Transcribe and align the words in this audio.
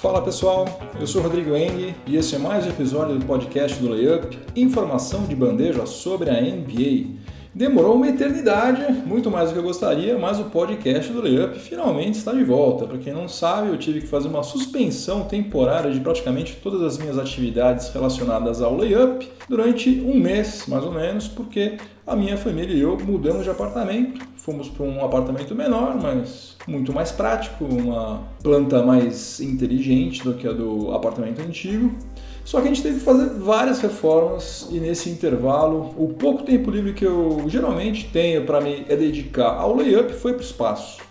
Fala 0.00 0.22
pessoal, 0.22 0.64
eu 0.98 1.06
sou 1.06 1.20
Rodrigo 1.20 1.54
Eng 1.54 1.94
e 2.06 2.16
esse 2.16 2.34
é 2.34 2.38
mais 2.38 2.64
um 2.64 2.70
episódio 2.70 3.18
do 3.18 3.26
podcast 3.26 3.78
do 3.78 3.90
Layup, 3.90 4.38
informação 4.56 5.24
de 5.24 5.36
bandeja 5.36 5.84
sobre 5.84 6.30
a 6.30 6.40
NBA. 6.40 7.18
Demorou 7.54 7.96
uma 7.96 8.08
eternidade, 8.08 8.90
muito 9.04 9.30
mais 9.30 9.50
do 9.50 9.52
que 9.52 9.58
eu 9.58 9.62
gostaria, 9.62 10.16
mas 10.16 10.40
o 10.40 10.44
podcast 10.44 11.12
do 11.12 11.20
Layup 11.20 11.58
finalmente 11.58 12.16
está 12.16 12.32
de 12.32 12.42
volta. 12.42 12.86
Para 12.86 12.96
quem 12.96 13.12
não 13.12 13.28
sabe, 13.28 13.68
eu 13.68 13.76
tive 13.76 14.00
que 14.00 14.06
fazer 14.06 14.28
uma 14.28 14.42
suspensão 14.42 15.24
temporária 15.24 15.90
de 15.90 16.00
praticamente 16.00 16.56
todas 16.62 16.80
as 16.80 16.96
minhas 16.96 17.18
atividades 17.18 17.90
relacionadas 17.90 18.62
ao 18.62 18.74
Layup 18.74 19.28
durante 19.50 20.00
um 20.00 20.18
mês, 20.18 20.64
mais 20.66 20.82
ou 20.82 20.92
menos, 20.92 21.28
porque 21.28 21.76
a 22.06 22.16
minha 22.16 22.38
família 22.38 22.74
e 22.74 22.80
eu 22.80 22.96
mudamos 22.98 23.44
de 23.44 23.50
apartamento. 23.50 24.29
Fomos 24.42 24.68
para 24.70 24.86
um 24.86 25.04
apartamento 25.04 25.54
menor, 25.54 26.00
mas 26.00 26.56
muito 26.66 26.94
mais 26.94 27.12
prático, 27.12 27.62
uma 27.62 28.22
planta 28.42 28.82
mais 28.82 29.38
inteligente 29.38 30.24
do 30.24 30.32
que 30.32 30.48
a 30.48 30.52
do 30.52 30.92
apartamento 30.92 31.42
antigo. 31.42 31.94
Só 32.42 32.58
que 32.60 32.66
a 32.66 32.68
gente 32.68 32.82
teve 32.82 32.98
que 32.98 33.04
fazer 33.04 33.28
várias 33.38 33.80
reformas 33.80 34.66
e 34.70 34.80
nesse 34.80 35.10
intervalo, 35.10 35.94
o 35.96 36.14
pouco 36.18 36.42
tempo 36.42 36.70
livre 36.70 36.94
que 36.94 37.04
eu 37.04 37.44
geralmente 37.48 38.08
tenho 38.10 38.46
para 38.46 38.62
me 38.62 38.82
dedicar 38.84 39.50
ao 39.50 39.76
layup 39.76 40.12
foi 40.14 40.32
para 40.32 40.40
o 40.40 40.44
espaço. 40.44 41.02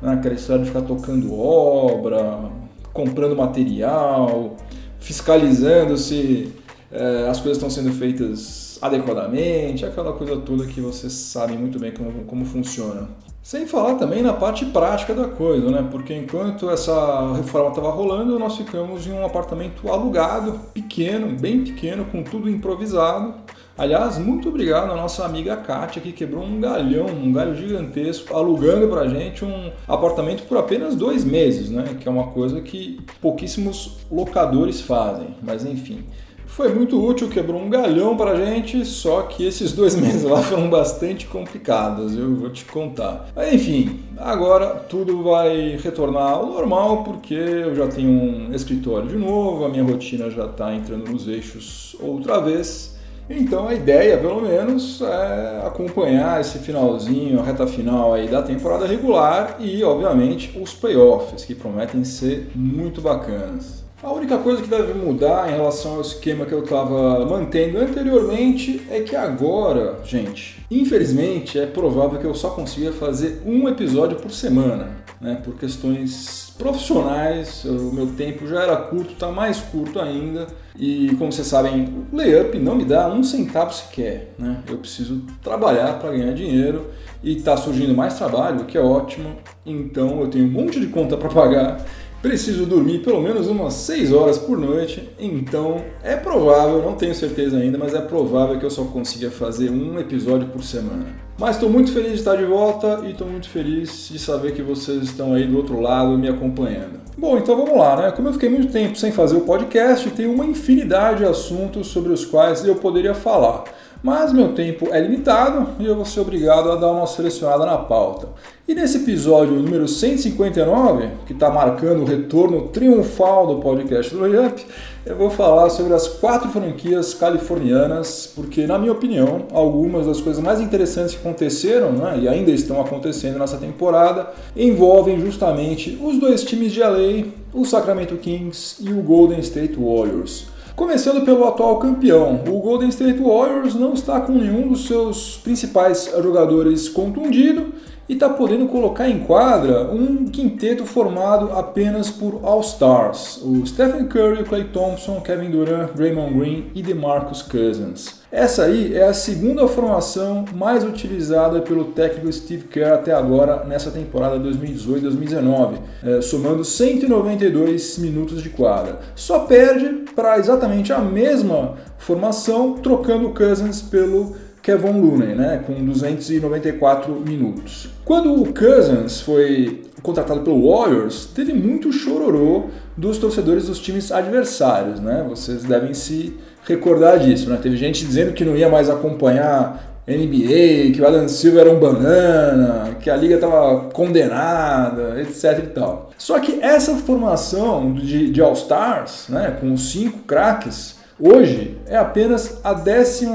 Né? 0.00 0.14
Aquela 0.14 0.34
história 0.34 0.62
de 0.62 0.70
ficar 0.70 0.82
tocando 0.82 1.38
obra, 1.38 2.50
comprando 2.92 3.36
material, 3.36 4.56
fiscalizando 4.98 5.96
se 5.98 6.52
é, 6.90 7.28
as 7.28 7.38
coisas 7.38 7.58
estão 7.58 7.68
sendo 7.68 7.92
feitas 7.92 8.67
adequadamente, 8.80 9.84
aquela 9.84 10.12
coisa 10.12 10.36
toda 10.36 10.66
que 10.66 10.80
vocês 10.80 11.12
sabem 11.12 11.56
muito 11.58 11.78
bem 11.78 11.92
como, 11.92 12.24
como 12.24 12.44
funciona. 12.44 13.08
Sem 13.42 13.66
falar 13.66 13.94
também 13.94 14.22
na 14.22 14.34
parte 14.34 14.66
prática 14.66 15.14
da 15.14 15.26
coisa, 15.26 15.70
né? 15.70 15.88
Porque 15.90 16.14
enquanto 16.14 16.68
essa 16.68 17.32
reforma 17.34 17.70
estava 17.70 17.90
rolando, 17.90 18.38
nós 18.38 18.56
ficamos 18.56 19.06
em 19.06 19.12
um 19.12 19.24
apartamento 19.24 19.88
alugado, 19.90 20.60
pequeno, 20.74 21.34
bem 21.38 21.64
pequeno, 21.64 22.04
com 22.04 22.22
tudo 22.22 22.50
improvisado. 22.50 23.34
Aliás, 23.78 24.18
muito 24.18 24.48
obrigado 24.48 24.90
à 24.90 24.96
nossa 24.96 25.24
amiga 25.24 25.56
Kátia, 25.56 26.02
que 26.02 26.12
quebrou 26.12 26.44
um 26.44 26.60
galhão, 26.60 27.06
um 27.06 27.32
galho 27.32 27.54
gigantesco, 27.54 28.36
alugando 28.36 28.88
pra 28.88 29.06
gente 29.06 29.44
um 29.44 29.70
apartamento 29.86 30.42
por 30.48 30.58
apenas 30.58 30.94
dois 30.96 31.24
meses, 31.24 31.70
né? 31.70 31.96
Que 31.98 32.08
é 32.08 32.10
uma 32.10 32.26
coisa 32.26 32.60
que 32.60 33.00
pouquíssimos 33.20 33.98
locadores 34.10 34.80
fazem, 34.80 35.28
mas 35.42 35.64
enfim. 35.64 36.04
Foi 36.48 36.74
muito 36.74 37.00
útil, 37.00 37.28
quebrou 37.28 37.60
um 37.60 37.70
galhão 37.70 38.16
pra 38.16 38.34
gente, 38.34 38.84
só 38.84 39.22
que 39.22 39.46
esses 39.46 39.72
dois 39.72 39.94
meses 39.96 40.24
lá 40.24 40.42
foram 40.42 40.68
bastante 40.68 41.26
complicados, 41.26 42.16
eu 42.16 42.34
vou 42.34 42.50
te 42.50 42.64
contar. 42.64 43.28
Mas, 43.36 43.52
enfim, 43.52 44.00
agora 44.16 44.66
tudo 44.88 45.22
vai 45.22 45.76
retornar 45.76 46.32
ao 46.32 46.46
normal 46.46 47.04
porque 47.04 47.34
eu 47.34 47.76
já 47.76 47.86
tenho 47.86 48.10
um 48.10 48.52
escritório 48.52 49.08
de 49.08 49.16
novo, 49.16 49.64
a 49.64 49.68
minha 49.68 49.84
rotina 49.84 50.28
já 50.30 50.46
está 50.46 50.74
entrando 50.74 51.08
nos 51.08 51.28
eixos 51.28 51.94
outra 52.00 52.40
vez. 52.40 52.98
Então 53.30 53.68
a 53.68 53.74
ideia, 53.74 54.16
pelo 54.16 54.40
menos, 54.40 55.02
é 55.02 55.62
acompanhar 55.64 56.40
esse 56.40 56.58
finalzinho, 56.58 57.38
a 57.38 57.42
reta 57.42 57.66
final 57.66 58.14
aí 58.14 58.26
da 58.26 58.42
temporada 58.42 58.86
regular 58.86 59.58
e, 59.60 59.84
obviamente, 59.84 60.58
os 60.58 60.72
playoffs, 60.72 61.44
que 61.44 61.54
prometem 61.54 62.04
ser 62.04 62.50
muito 62.54 63.02
bacanas. 63.02 63.87
A 64.00 64.12
única 64.12 64.38
coisa 64.38 64.62
que 64.62 64.68
deve 64.68 64.94
mudar 64.94 65.50
em 65.50 65.56
relação 65.56 65.96
ao 65.96 66.00
esquema 66.00 66.46
que 66.46 66.52
eu 66.52 66.62
estava 66.62 67.26
mantendo 67.26 67.78
anteriormente 67.78 68.80
é 68.88 69.00
que 69.00 69.16
agora, 69.16 69.98
gente, 70.04 70.64
infelizmente 70.70 71.58
é 71.58 71.66
provável 71.66 72.20
que 72.20 72.24
eu 72.24 72.34
só 72.34 72.50
consiga 72.50 72.92
fazer 72.92 73.42
um 73.44 73.68
episódio 73.68 74.16
por 74.16 74.30
semana, 74.30 74.90
né? 75.20 75.40
Por 75.44 75.54
questões 75.54 76.54
profissionais, 76.56 77.64
o 77.64 77.92
meu 77.92 78.06
tempo 78.08 78.46
já 78.46 78.62
era 78.62 78.76
curto, 78.76 79.14
está 79.14 79.32
mais 79.32 79.58
curto 79.58 79.98
ainda. 79.98 80.46
E 80.78 81.16
como 81.16 81.32
vocês 81.32 81.48
sabem, 81.48 81.92
o 82.12 82.16
layup 82.16 82.56
não 82.56 82.76
me 82.76 82.84
dá 82.84 83.08
um 83.08 83.24
centavo 83.24 83.74
sequer, 83.74 84.32
né? 84.38 84.62
Eu 84.68 84.78
preciso 84.78 85.22
trabalhar 85.42 85.98
para 85.98 86.12
ganhar 86.12 86.32
dinheiro 86.34 86.86
e 87.20 87.36
está 87.36 87.56
surgindo 87.56 87.94
mais 87.96 88.14
trabalho, 88.14 88.60
o 88.60 88.64
que 88.64 88.78
é 88.78 88.80
ótimo. 88.80 89.38
Então 89.66 90.20
eu 90.20 90.28
tenho 90.28 90.44
um 90.44 90.50
monte 90.50 90.78
de 90.78 90.86
conta 90.86 91.16
para 91.16 91.28
pagar 91.28 91.84
Preciso 92.20 92.66
dormir 92.66 92.98
pelo 92.98 93.22
menos 93.22 93.46
umas 93.46 93.74
6 93.74 94.12
horas 94.12 94.38
por 94.38 94.58
noite, 94.58 95.08
então 95.20 95.84
é 96.02 96.16
provável, 96.16 96.82
não 96.82 96.94
tenho 96.94 97.14
certeza 97.14 97.56
ainda, 97.56 97.78
mas 97.78 97.94
é 97.94 98.00
provável 98.00 98.58
que 98.58 98.66
eu 98.66 98.70
só 98.70 98.82
consiga 98.84 99.30
fazer 99.30 99.70
um 99.70 100.00
episódio 100.00 100.48
por 100.48 100.64
semana. 100.64 101.06
Mas 101.38 101.54
estou 101.54 101.70
muito 101.70 101.92
feliz 101.92 102.14
de 102.14 102.18
estar 102.18 102.34
de 102.34 102.44
volta 102.44 103.02
e 103.04 103.12
estou 103.12 103.28
muito 103.28 103.48
feliz 103.48 104.08
de 104.10 104.18
saber 104.18 104.52
que 104.52 104.62
vocês 104.62 105.04
estão 105.04 105.32
aí 105.32 105.46
do 105.46 105.56
outro 105.56 105.80
lado 105.80 106.18
me 106.18 106.28
acompanhando. 106.28 106.98
Bom, 107.16 107.38
então 107.38 107.56
vamos 107.56 107.78
lá, 107.78 107.96
né? 107.96 108.10
Como 108.10 108.26
eu 108.26 108.32
fiquei 108.32 108.48
muito 108.48 108.72
tempo 108.72 108.98
sem 108.98 109.12
fazer 109.12 109.36
o 109.36 109.42
podcast, 109.42 110.10
tem 110.10 110.26
uma 110.26 110.44
infinidade 110.44 111.18
de 111.18 111.24
assuntos 111.24 111.86
sobre 111.86 112.12
os 112.12 112.24
quais 112.24 112.64
eu 112.64 112.74
poderia 112.74 113.14
falar. 113.14 113.62
Mas 114.02 114.32
meu 114.32 114.52
tempo 114.52 114.88
é 114.92 115.00
limitado 115.00 115.70
e 115.80 115.86
eu 115.86 115.96
vou 115.96 116.04
ser 116.04 116.20
obrigado 116.20 116.70
a 116.70 116.76
dar 116.76 116.92
uma 116.92 117.06
selecionada 117.06 117.66
na 117.66 117.78
pauta. 117.78 118.28
E 118.66 118.74
nesse 118.74 118.98
episódio 118.98 119.54
número 119.54 119.88
159, 119.88 121.08
que 121.26 121.32
está 121.32 121.50
marcando 121.50 122.02
o 122.02 122.04
retorno 122.04 122.68
triunfal 122.68 123.46
do 123.46 123.56
podcast 123.60 124.14
do 124.14 124.20
Layup, 124.20 124.64
eu 125.04 125.16
vou 125.16 125.30
falar 125.30 125.70
sobre 125.70 125.94
as 125.94 126.06
quatro 126.06 126.48
franquias 126.50 127.12
californianas, 127.14 128.30
porque, 128.36 128.66
na 128.66 128.78
minha 128.78 128.92
opinião, 128.92 129.46
algumas 129.52 130.06
das 130.06 130.20
coisas 130.20 130.42
mais 130.42 130.60
interessantes 130.60 131.14
que 131.14 131.20
aconteceram 131.20 131.90
né, 131.92 132.20
e 132.20 132.28
ainda 132.28 132.50
estão 132.50 132.80
acontecendo 132.80 133.38
nessa 133.38 133.56
temporada 133.56 134.28
envolvem 134.54 135.18
justamente 135.18 135.98
os 136.00 136.18
dois 136.18 136.44
times 136.44 136.72
de 136.72 136.80
LA, 136.80 137.24
o 137.52 137.64
Sacramento 137.64 138.16
Kings 138.16 138.76
e 138.80 138.92
o 138.92 139.02
Golden 139.02 139.40
State 139.40 139.76
Warriors. 139.76 140.46
Começando 140.78 141.24
pelo 141.24 141.44
atual 141.44 141.80
campeão, 141.80 142.44
o 142.46 142.60
Golden 142.60 142.88
State 142.88 143.18
Warriors 143.18 143.74
não 143.74 143.94
está 143.94 144.20
com 144.20 144.30
nenhum 144.30 144.68
dos 144.68 144.86
seus 144.86 145.36
principais 145.36 146.08
jogadores 146.22 146.88
contundido 146.88 147.74
e 148.08 148.12
está 148.12 148.28
podendo 148.28 148.68
colocar 148.68 149.08
em 149.08 149.18
quadra 149.18 149.90
um 149.90 150.26
quinteto 150.26 150.84
formado 150.86 151.50
apenas 151.52 152.10
por 152.10 152.42
All-Stars, 152.44 153.42
o 153.42 153.66
Stephen 153.66 154.06
Curry, 154.06 154.44
Clay 154.44 154.68
Thompson, 154.72 155.20
Kevin 155.20 155.50
Durant, 155.50 155.90
Raymond 155.98 156.38
Green 156.38 156.70
e 156.76 156.80
DeMarcus 156.80 157.42
Cousins. 157.42 158.17
Essa 158.30 158.64
aí 158.64 158.94
é 158.94 159.04
a 159.04 159.14
segunda 159.14 159.66
formação 159.66 160.44
mais 160.54 160.84
utilizada 160.84 161.62
pelo 161.62 161.86
técnico 161.86 162.30
Steve 162.30 162.64
Kerr 162.64 162.92
até 162.92 163.12
agora 163.12 163.64
nessa 163.64 163.90
temporada 163.90 164.38
2018-2019, 164.38 165.78
é, 166.04 166.20
somando 166.20 166.62
192 166.62 167.96
minutos 167.96 168.42
de 168.42 168.50
quadra. 168.50 168.98
Só 169.16 169.40
perde 169.40 170.04
para 170.14 170.38
exatamente 170.38 170.92
a 170.92 170.98
mesma 170.98 171.76
formação, 171.96 172.74
trocando 172.74 173.30
Cousins 173.30 173.80
pelo 173.80 174.36
Kevin 174.60 175.00
Looney, 175.00 175.34
né, 175.34 175.64
com 175.66 175.82
294 175.82 177.22
minutos. 177.26 177.88
Quando 178.04 178.34
o 178.34 178.52
Cousins 178.52 179.22
foi 179.22 179.84
contratado 180.02 180.40
pelo 180.40 180.70
Warriors, 180.70 181.24
teve 181.24 181.54
muito 181.54 181.90
chororô 181.90 182.64
dos 182.94 183.16
torcedores 183.16 183.66
dos 183.66 183.78
times 183.78 184.12
adversários, 184.12 185.00
né? 185.00 185.24
Vocês 185.28 185.64
devem 185.64 185.94
se 185.94 186.36
recordar 186.74 187.18
disso, 187.18 187.48
né? 187.48 187.58
Teve 187.60 187.76
gente 187.76 188.04
dizendo 188.04 188.32
que 188.32 188.44
não 188.44 188.56
ia 188.56 188.68
mais 188.68 188.90
acompanhar 188.90 189.88
NBA, 190.06 190.92
que 190.94 191.02
o 191.02 191.06
Adam 191.06 191.28
Silver 191.28 191.66
era 191.66 191.70
um 191.70 191.78
banana, 191.78 192.96
que 193.00 193.10
a 193.10 193.16
liga 193.16 193.34
estava 193.34 193.90
condenada, 193.90 195.20
etc 195.20 195.58
e 195.58 195.66
tal. 195.68 196.10
Só 196.16 196.38
que 196.40 196.60
essa 196.62 196.94
formação 196.94 197.92
de, 197.92 198.30
de 198.30 198.40
All-Stars, 198.40 199.26
né, 199.28 199.56
com 199.60 199.72
os 199.72 199.90
cinco 199.92 200.20
craques, 200.20 200.96
hoje 201.20 201.76
é 201.86 201.96
apenas 201.96 202.58
a 202.64 202.72
12 202.72 203.26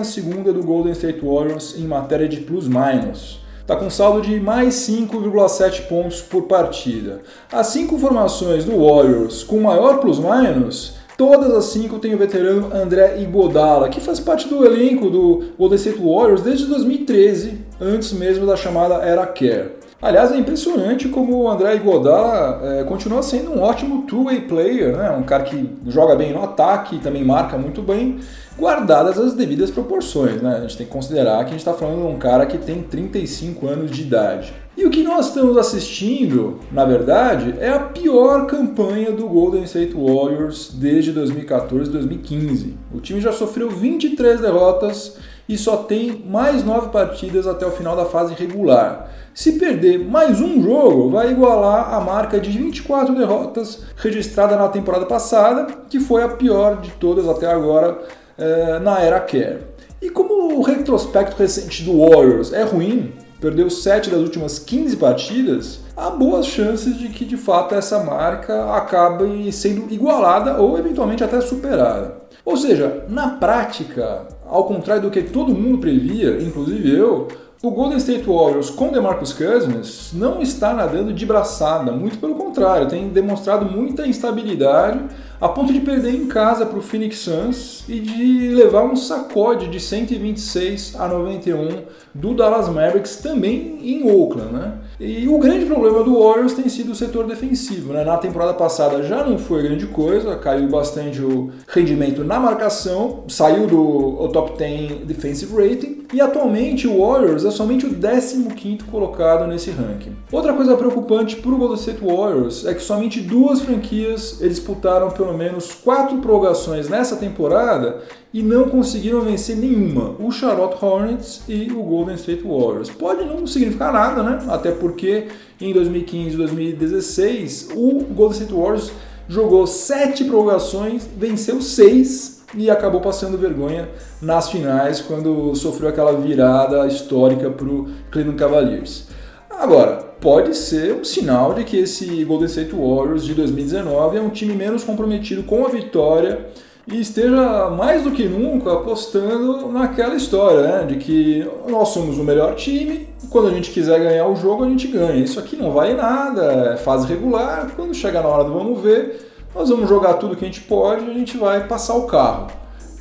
do 0.52 0.64
Golden 0.64 0.94
State 0.94 1.20
Warriors 1.24 1.76
em 1.78 1.84
matéria 1.84 2.28
de 2.28 2.38
plus-minus. 2.38 3.44
Está 3.62 3.78
com 3.78 3.90
saldo 3.90 4.22
de 4.22 4.40
mais 4.42 4.74
5,7 4.74 5.84
pontos 5.84 6.22
por 6.22 6.44
partida. 6.44 7.22
As 7.50 7.68
cinco 7.68 7.98
formações 7.98 8.66
do 8.66 8.84
Warriors 8.84 9.42
com 9.42 9.62
maior 9.62 10.00
plus-minus 10.00 10.96
Todas 11.18 11.52
as 11.52 11.66
cinco 11.66 12.00
tem 12.00 12.14
o 12.14 12.18
veterano 12.18 12.70
André 12.74 13.20
Iguodala, 13.22 13.90
que 13.90 14.02
faz 14.02 14.20
parte 14.20 14.48
do 14.48 14.66
elenco 14.66 15.10
do 15.10 15.44
Golden 15.58 15.78
State 15.78 16.00
Warriors 16.00 16.42
desde 16.42 16.66
2013, 16.66 17.60
antes 17.80 18.12
mesmo 18.14 18.48
da 18.48 18.56
chamada 18.56 18.96
Era 18.96 19.26
Care. 19.28 19.84
Aliás, 20.02 20.34
é 20.34 20.38
impressionante 20.38 21.08
como 21.08 21.44
o 21.44 21.50
André 21.50 21.76
Iguodala 21.76 22.60
é, 22.62 22.84
continua 22.84 23.24
sendo 23.24 23.52
um 23.52 23.62
ótimo 23.62 24.02
two-way 24.06 24.42
player, 24.42 24.98
né? 24.98 25.10
um 25.12 25.24
cara 25.24 25.44
que 25.44 25.70
joga 25.88 26.14
bem 26.14 26.34
no 26.34 26.44
ataque, 26.44 27.00
também 27.00 27.24
marca 27.24 27.58
muito 27.58 27.82
bem, 27.82 28.20
guardadas 28.58 29.18
as 29.18 29.34
devidas 29.34 29.72
proporções. 29.72 30.42
Né? 30.42 30.58
A 30.58 30.62
gente 30.62 30.76
tem 30.76 30.86
que 30.86 30.92
considerar 30.92 31.38
que 31.46 31.46
a 31.46 31.52
gente 31.52 31.60
está 31.60 31.74
falando 31.74 32.02
de 32.02 32.08
um 32.08 32.18
cara 32.18 32.46
que 32.46 32.58
tem 32.58 32.82
35 32.82 33.66
anos 33.66 33.92
de 33.92 34.02
idade. 34.02 34.54
E 34.76 34.86
o 34.86 34.90
que 34.90 35.04
nós 35.04 35.28
estamos 35.28 35.56
assistindo, 35.56 36.60
na 36.72 36.84
verdade, 36.84 37.54
é 37.60 37.70
a 37.70 37.80
pior 37.80 38.48
campanha 38.48 39.12
do 39.12 39.28
Golden 39.28 39.64
State 39.64 39.94
Warriors 39.94 40.72
desde 40.74 41.12
2014 41.12 41.92
2015. 41.92 42.76
O 42.92 43.00
time 43.00 43.22
já 43.22 43.32
sofreu 43.32 43.70
23 43.70 44.42
derrotas 44.42 45.18
e 45.48 45.60
só 45.60 45.78
tem 45.78 46.24
mais 46.28 46.64
nove 46.64 46.90
partidas 46.90 47.46
até 47.46 47.68
o 47.68 47.72
final 47.72 47.96
da 47.96 48.06
fase 48.06 48.34
regular. 48.34 49.12
Se 49.32 49.60
perder 49.60 50.00
mais 50.00 50.42
um 50.42 50.64
jogo, 50.64 51.12
vai 51.12 51.32
igualar 51.32 51.94
a 51.94 52.02
marca 52.02 52.40
de 52.40 52.50
24 52.50 53.14
derrotas 53.16 53.84
registrada 53.96 54.56
na 54.56 54.70
temporada 54.70 55.06
passada, 55.06 55.68
que 55.88 56.00
foi 56.00 56.24
a 56.24 56.30
pior 56.30 56.82
de 56.82 56.90
todas 56.94 57.28
até 57.28 57.46
agora 57.46 58.00
eh, 58.38 58.80
na 58.80 59.00
era 59.00 59.20
Care. 59.20 59.60
E 60.02 60.10
como 60.10 60.58
o 60.58 60.62
retrospecto 60.64 61.38
recente 61.38 61.84
do 61.84 62.00
Warriors 62.00 62.52
é 62.52 62.64
ruim, 62.64 63.14
perdeu 63.44 63.70
7 63.70 64.10
das 64.10 64.22
últimas 64.22 64.58
15 64.58 64.96
partidas, 64.96 65.82
há 65.98 66.10
boas 66.10 66.46
chances 66.46 66.98
de 66.98 67.10
que 67.10 67.26
de 67.26 67.36
fato 67.36 67.76
essa 67.76 68.02
marca 68.02 68.74
acabe 68.74 69.52
sendo 69.52 69.94
igualada 69.94 70.62
ou 70.62 70.80
eventualmente 70.80 71.26
até 71.26 71.42
superada. 71.42 72.24
Ou 72.46 72.56
seja, 72.56 73.04
na 73.10 73.32
prática, 73.32 74.22
ao 74.48 74.64
contrário 74.64 75.02
do 75.02 75.12
que 75.12 75.22
todo 75.22 75.54
mundo 75.54 75.80
previa, 75.80 76.42
inclusive 76.42 76.90
eu, 76.98 77.28
o 77.62 77.70
Golden 77.70 77.98
State 77.98 78.24
Warriors 78.24 78.70
com 78.70 78.94
DeMarcus 78.94 79.34
Cousins 79.34 80.12
não 80.14 80.42
está 80.42 80.74
nadando 80.74 81.12
de 81.12 81.26
braçada, 81.26 81.92
muito 81.92 82.20
pelo 82.20 82.36
contrário, 82.36 82.88
tem 82.88 83.10
demonstrado 83.10 83.66
muita 83.66 84.08
instabilidade 84.08 85.02
a 85.44 85.50
ponto 85.50 85.74
de 85.74 85.82
perder 85.82 86.16
em 86.16 86.26
casa 86.26 86.66
para 86.66 86.80
o 86.80 86.82
Phoenix 86.82 87.18
Suns 87.18 87.84
e 87.90 88.00
de 88.00 88.56
levar 88.56 88.84
um 88.86 88.96
sacode 88.96 89.68
de 89.68 89.78
126 89.78 90.96
a 90.98 91.06
91 91.06 91.84
do 92.16 92.34
Dallas 92.34 92.70
Mavericks 92.70 93.18
também 93.18 93.78
em 93.84 94.10
Oakland, 94.10 94.54
né? 94.54 94.74
E 94.98 95.28
o 95.28 95.38
grande 95.40 95.66
problema 95.66 96.02
do 96.02 96.18
Warriors 96.18 96.54
tem 96.54 96.70
sido 96.70 96.94
o 96.94 96.96
setor 96.96 97.28
defensivo, 97.28 97.92
né? 97.92 98.06
Na 98.06 98.16
temporada 98.16 98.54
passada 98.54 99.04
já 99.04 99.22
não 99.22 99.38
foi 99.38 99.64
grande 99.64 99.86
coisa, 99.88 100.38
caiu 100.38 100.70
bastante 100.70 101.22
o 101.22 101.52
rendimento 101.68 102.24
na 102.24 102.40
marcação, 102.40 103.26
saiu 103.28 103.68
do 103.68 104.30
top 104.30 104.58
10 104.58 105.00
defensive 105.06 105.54
rating 105.54 106.03
e 106.14 106.22
atualmente 106.22 106.88
o 106.88 107.00
Warriors 107.00 107.44
é 107.44 107.50
somente 107.50 107.88
o 107.88 107.94
15º 107.94 108.84
colocado 108.92 109.48
nesse 109.48 109.72
ranking. 109.72 110.16
Outra 110.32 110.54
coisa 110.54 110.78
preocupante 110.78 111.38
para 111.38 111.52
o 111.52 111.58
Golden 111.58 111.78
State 111.78 112.06
Warriors 112.06 112.66
é 112.66 112.74
que 112.76 112.84
somente 112.84 113.20
duas 113.20 113.62
franquias 113.62 114.38
disputaram 114.40 115.10
pelo 115.10 115.36
menos 115.36 115.74
quatro 115.74 116.18
prorrogações 116.18 116.88
nessa 116.88 117.16
temporada 117.16 118.04
e 118.32 118.44
não 118.44 118.70
conseguiram 118.70 119.22
vencer 119.22 119.58
nenhuma, 119.58 120.16
o 120.20 120.32
Charlotte 120.32 120.84
Hornets 120.84 121.42
e 121.48 121.72
o 121.72 121.82
Golden 121.82 122.16
State 122.16 122.44
Warriors. 122.44 122.90
Pode 122.90 123.26
não 123.26 123.48
significar 123.48 123.92
nada, 123.92 124.22
né? 124.22 124.46
Até 124.50 124.72
porque 124.72 125.28
em 125.60 125.74
2015 125.74 126.36
e 126.36 126.38
2016 126.38 127.70
o 127.76 128.04
Golden 128.04 128.38
State 128.38 128.54
Warriors 128.54 128.92
jogou 129.28 129.66
sete 129.66 130.26
prorrogações, 130.26 131.08
venceu 131.18 131.62
seis 131.62 132.33
e 132.56 132.70
acabou 132.70 133.02
passando 133.02 133.38
vergonha 133.38 133.90
nas 134.22 134.50
finais 134.50 135.02
quando 135.02 135.54
sofreu 135.56 135.90
aquela 135.90 136.14
virada 136.14 136.86
histórica 136.88 137.50
para 137.50 137.68
o 137.68 137.88
Cleveland 138.12 138.38
Cavaliers. 138.38 139.08
Agora, 139.50 140.14
pode 140.20 140.56
ser 140.56 140.94
um 140.94 141.04
sinal 141.04 141.54
de 141.54 141.64
que 141.64 141.78
esse 141.78 142.24
Golden 142.24 142.48
State 142.48 142.72
Warriors 142.74 143.26
de 143.26 143.34
2019 143.34 144.18
é 144.18 144.22
um 144.22 144.30
time 144.30 144.54
menos 144.54 144.84
comprometido 144.84 145.44
com 145.44 145.66
a 145.66 145.70
vitória 145.70 146.48
e 146.88 147.00
esteja 147.00 147.70
mais 147.70 148.04
do 148.04 148.12
que 148.12 148.26
nunca 148.26 148.74
apostando 148.74 149.70
naquela 149.70 150.16
história, 150.16 150.62
né? 150.62 150.86
De 150.86 150.98
que 150.98 151.48
nós 151.68 151.90
somos 151.90 152.18
o 152.18 152.24
melhor 152.24 152.56
time, 152.56 153.08
quando 153.30 153.48
a 153.48 153.52
gente 153.52 153.72
quiser 153.72 154.00
ganhar 154.00 154.28
o 154.28 154.36
jogo, 154.36 154.66
a 154.66 154.70
gente 154.70 154.88
ganha. 154.88 155.24
Isso 155.24 155.40
aqui 155.40 155.56
não 155.56 155.72
vale 155.72 155.94
nada, 155.94 156.74
é 156.74 156.78
fase 156.78 157.08
regular, 157.08 157.72
quando 157.76 157.94
chegar 157.94 158.22
na 158.22 158.30
hora 158.30 158.44
do 158.44 158.54
vamos 158.54 158.82
ver, 158.82 159.33
nós 159.56 159.70
vamos 159.70 159.88
jogar 159.88 160.16
tudo 160.16 160.36
que 160.36 160.44
a 160.44 160.48
gente 160.48 160.62
pode 160.62 161.06
e 161.06 161.12
a 161.12 161.14
gente 161.14 161.38
vai 161.38 161.68
passar 161.68 161.96
o 161.96 162.08
carro. 162.08 162.48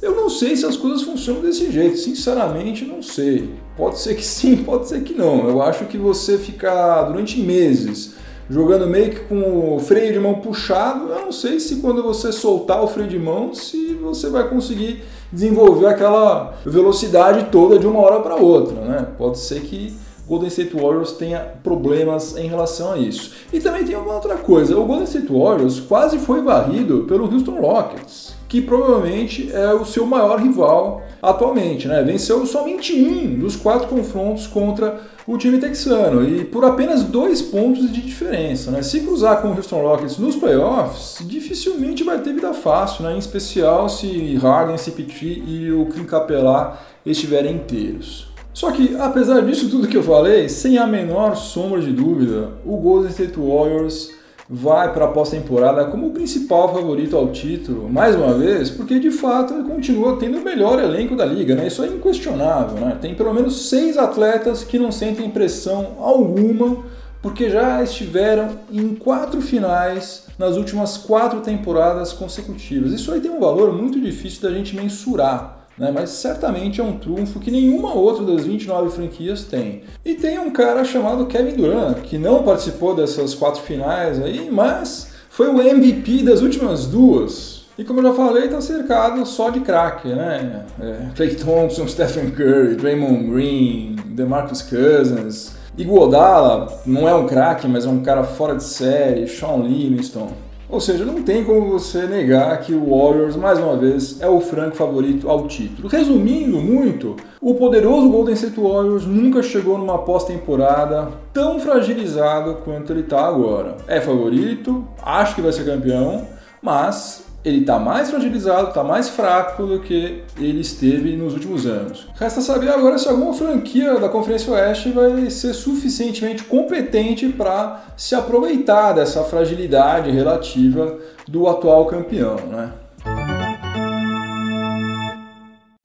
Eu 0.01 0.17
não 0.17 0.29
sei 0.29 0.57
se 0.57 0.67
as 0.67 0.77
coisas 0.77 1.03
funcionam 1.03 1.43
desse 1.43 1.71
jeito, 1.71 1.97
sinceramente 1.97 2.85
não 2.85 3.03
sei. 3.03 3.55
Pode 3.77 3.99
ser 3.99 4.15
que 4.15 4.25
sim, 4.27 4.57
pode 4.57 4.89
ser 4.89 5.03
que 5.03 5.15
não. 5.15 5.49
Eu 5.49 5.63
acho 5.63 5.85
que 5.87 5.97
você 5.97 6.37
ficar 6.39 7.03
durante 7.05 7.41
meses 7.41 8.15
jogando 8.51 8.87
meio 8.87 9.11
que 9.11 9.21
com 9.21 9.77
o 9.77 9.79
freio 9.79 10.13
de 10.13 10.19
mão 10.19 10.35
puxado, 10.35 11.09
eu 11.09 11.21
não 11.21 11.33
sei 11.33 11.59
se 11.59 11.77
quando 11.77 12.03
você 12.03 12.31
soltar 12.31 12.83
o 12.83 12.89
freio 12.89 13.09
de 13.09 13.19
mão, 13.19 13.55
se 13.55 13.95
você 13.95 14.29
vai 14.29 14.49
conseguir 14.49 15.03
desenvolver 15.33 15.87
aquela 15.87 16.55
velocidade 16.67 17.47
toda 17.51 17.79
de 17.79 17.87
uma 17.87 18.01
hora 18.01 18.21
para 18.21 18.37
outra, 18.37 18.75
né? 18.81 19.07
Pode 19.17 19.39
ser 19.39 19.61
que 19.63 19.97
Golden 20.33 20.49
State 20.49 20.75
Warriors 20.75 21.13
tenha 21.13 21.41
problemas 21.63 22.39
em 22.39 22.49
relação 22.49 22.93
a 22.93 22.97
isso. 22.97 23.33
E 23.53 23.61
também 23.61 23.85
tem 23.85 23.95
uma 23.95 24.15
outra 24.15 24.37
coisa, 24.37 24.79
o 24.79 24.85
Golden 24.87 25.05
State 25.05 25.31
Warriors 25.31 25.79
quase 25.79 26.19
foi 26.19 26.41
varrido 26.41 27.05
pelo 27.07 27.31
Houston 27.31 27.61
Rockets, 27.61 28.33
que 28.49 28.63
provavelmente 28.63 29.53
é 29.53 29.75
o 29.75 29.85
seu 29.85 30.07
maior 30.07 30.41
rival 30.41 31.03
atualmente, 31.21 31.87
né? 31.87 32.03
Venceu 32.03 32.47
somente 32.47 32.95
um 32.95 33.39
dos 33.39 33.57
quatro 33.57 33.89
confrontos 33.89 34.47
contra 34.47 35.03
o 35.27 35.37
time 35.37 35.59
texano 35.59 36.27
e 36.27 36.47
por 36.47 36.65
apenas 36.65 37.05
dois 37.05 37.43
pontos 37.43 37.93
de 37.93 38.01
diferença. 38.01 38.71
Né? 38.71 38.83
Se 38.83 39.01
cruzar 39.01 39.43
com 39.43 39.49
o 39.49 39.55
Houston 39.55 39.83
Rockets 39.83 40.17
nos 40.17 40.35
playoffs, 40.35 41.19
dificilmente 41.29 42.03
vai 42.03 42.19
ter 42.21 42.33
vida 42.33 42.55
fácil, 42.55 43.05
né? 43.05 43.15
em 43.15 43.19
especial 43.19 43.87
se 43.91 44.35
Harden, 44.37 44.77
CP3 44.77 45.43
e 45.47 45.73
o 45.73 45.87
Clint 45.87 46.07
Capela 46.07 46.81
estiverem 47.05 47.57
inteiros. 47.57 48.32
Só 48.53 48.71
que, 48.71 48.97
apesar 48.99 49.41
disso 49.43 49.71
tudo 49.71 49.89
que 49.89 49.97
eu 49.97 50.03
falei, 50.03 50.49
sem 50.49 50.77
a 50.79 50.87
menor 50.87 51.37
sombra 51.37 51.81
de 51.81 51.93
dúvida, 51.93 52.51
o 52.65 52.77
Golden 52.77 53.11
State 53.11 53.39
Warriors 53.39 54.11
vai 54.49 54.93
para 54.93 55.07
a 55.07 55.09
pós-temporada 55.09 55.87
como 55.87 56.09
o 56.09 56.11
principal 56.11 56.75
favorito 56.75 57.17
ao 57.17 57.29
título, 57.29 57.89
mais 57.89 58.15
uma 58.15 58.35
vez, 58.35 58.71
porque 58.71 58.99
de 58.99 59.11
fato 59.11 59.55
ele 59.55 59.65
continua 59.65 60.19
tendo 60.19 60.37
o 60.39 60.45
melhor 60.45 60.79
elenco 60.79 61.17
da 61.17 61.25
liga, 61.25 61.55
né? 61.55 61.69
Isso 61.69 61.83
é 61.83 61.87
inquestionável, 61.87 62.79
né? 62.79 62.99
Tem 63.01 63.15
pelo 63.15 63.33
menos 63.33 63.71
seis 63.71 63.97
atletas 63.97 64.63
que 64.63 64.79
não 64.79 64.93
sentem 64.93 65.31
pressão 65.31 65.97
alguma, 65.99 66.85
porque 67.23 67.49
já 67.49 67.83
estiveram 67.83 68.51
em 68.71 68.95
quatro 68.95 69.41
finais 69.41 70.27
nas 70.39 70.57
últimas 70.57 70.99
quatro 70.99 71.41
temporadas 71.41 72.13
consecutivas. 72.13 72.93
Isso 72.93 73.11
aí 73.13 73.21
tem 73.21 73.31
um 73.31 73.41
valor 73.41 73.73
muito 73.73 73.99
difícil 73.99 74.43
da 74.43 74.51
gente 74.51 74.77
mensurar 74.77 75.62
né? 75.79 75.91
mas 75.93 76.11
certamente 76.11 76.81
é 76.81 76.85
um 76.85 76.99
trunfo 76.99 77.41
que 77.41 77.51
nenhuma 77.51 77.95
outra 77.95 78.25
das 78.25 78.45
29 78.45 78.91
franquias 78.91 79.45
tem. 79.45 79.83
E 80.05 80.15
tem 80.15 80.39
um 80.39 80.51
cara 80.51 80.85
chamado 80.85 81.27
Kevin 81.27 81.57
Durant, 81.57 81.99
que 82.03 82.19
não 82.19 82.43
participou 82.43 82.95
dessas 82.95 83.35
quatro 83.35 83.63
finais 83.63 84.21
aí, 84.21 84.49
mas 84.51 85.13
foi 85.31 85.49
o 85.49 85.61
MVP 85.61 86.23
das 86.23 86.43
últimas 86.43 86.87
duas. 86.87 87.63
E 87.79 87.85
como 87.85 88.01
eu 88.01 88.05
já 88.05 88.15
falei, 88.15 88.45
está 88.45 88.61
cercado 88.61 89.25
só 89.25 89.49
de 89.49 89.61
craque, 89.61 90.09
né? 90.09 90.65
É, 90.81 91.07
Clay 91.17 91.35
Thompson, 91.35 91.89
Stephen 91.89 92.31
Curry, 92.31 92.77
Draymond 92.77 93.31
Green, 93.31 93.97
DeMarcus 94.07 94.63
Cousins, 94.63 95.55
Iguodala 95.77 96.83
não 96.85 97.09
é 97.09 97.15
um 97.15 97.27
craque, 97.27 97.67
mas 97.67 97.87
é 97.87 97.89
um 97.89 98.03
cara 98.03 98.25
fora 98.25 98.55
de 98.55 98.63
série, 98.63 99.27
Sean 99.27 99.57
Livingston. 99.57 100.31
Ou 100.73 100.81
seja, 100.81 101.05
não 101.05 101.23
tem 101.23 101.45
como 101.45 101.71
você 101.71 102.07
negar 102.07 102.59
que 102.63 102.73
o 102.73 102.97
Warriors, 102.97 103.37
mais 103.37 103.59
uma 103.59 103.77
vez, 103.77 104.19
é 104.23 104.27
o 104.27 104.41
franco 104.41 104.75
favorito 104.75 105.29
ao 105.29 105.47
título. 105.47 105.87
Resumindo 105.87 106.59
muito, 106.63 107.15
o 107.43 107.55
poderoso 107.57 108.09
Golden 108.09 108.33
State 108.33 108.59
Warriors 108.59 109.05
nunca 109.05 109.43
chegou 109.43 109.77
numa 109.77 109.99
pós-temporada 109.99 111.11
tão 111.31 111.61
fragilizado 111.61 112.55
quanto 112.65 112.91
ele 112.91 113.03
está 113.03 113.27
agora. 113.27 113.77
É 113.87 114.01
favorito, 114.01 114.83
acho 115.03 115.35
que 115.35 115.43
vai 115.43 115.53
ser 115.53 115.67
campeão, 115.67 116.27
mas 116.63 117.22
ele 117.45 117.61
está 117.61 117.79
mais 117.79 118.11
fragilizado, 118.11 118.69
está 118.69 118.85
mais 118.85 119.09
fraco 119.09 119.67
do 119.67 119.81
que 119.81 120.23
ele 120.39 120.61
esteve 120.61 121.17
nos 121.17 121.35
últimos 121.35 121.67
anos. 121.67 122.07
Resta 122.15 122.41
saber 122.41 122.71
agora 122.71 122.99
se 122.99 123.09
alguma 123.09 123.35
franquia 123.35 123.99
da 123.99 124.09
Conferência 124.09 124.53
Oeste 124.53 124.91
vai 124.91 125.29
ser 125.29 125.53
suficientemente 125.53 126.45
competente 126.45 127.29
para 127.29 127.85
se 127.97 128.15
aproveitar 128.15 128.93
dessa 128.93 129.25
fragilidade 129.25 130.11
relativa 130.11 130.99
do 131.27 131.49
atual 131.49 131.87
campeão. 131.87 132.37
Né? 132.49 132.73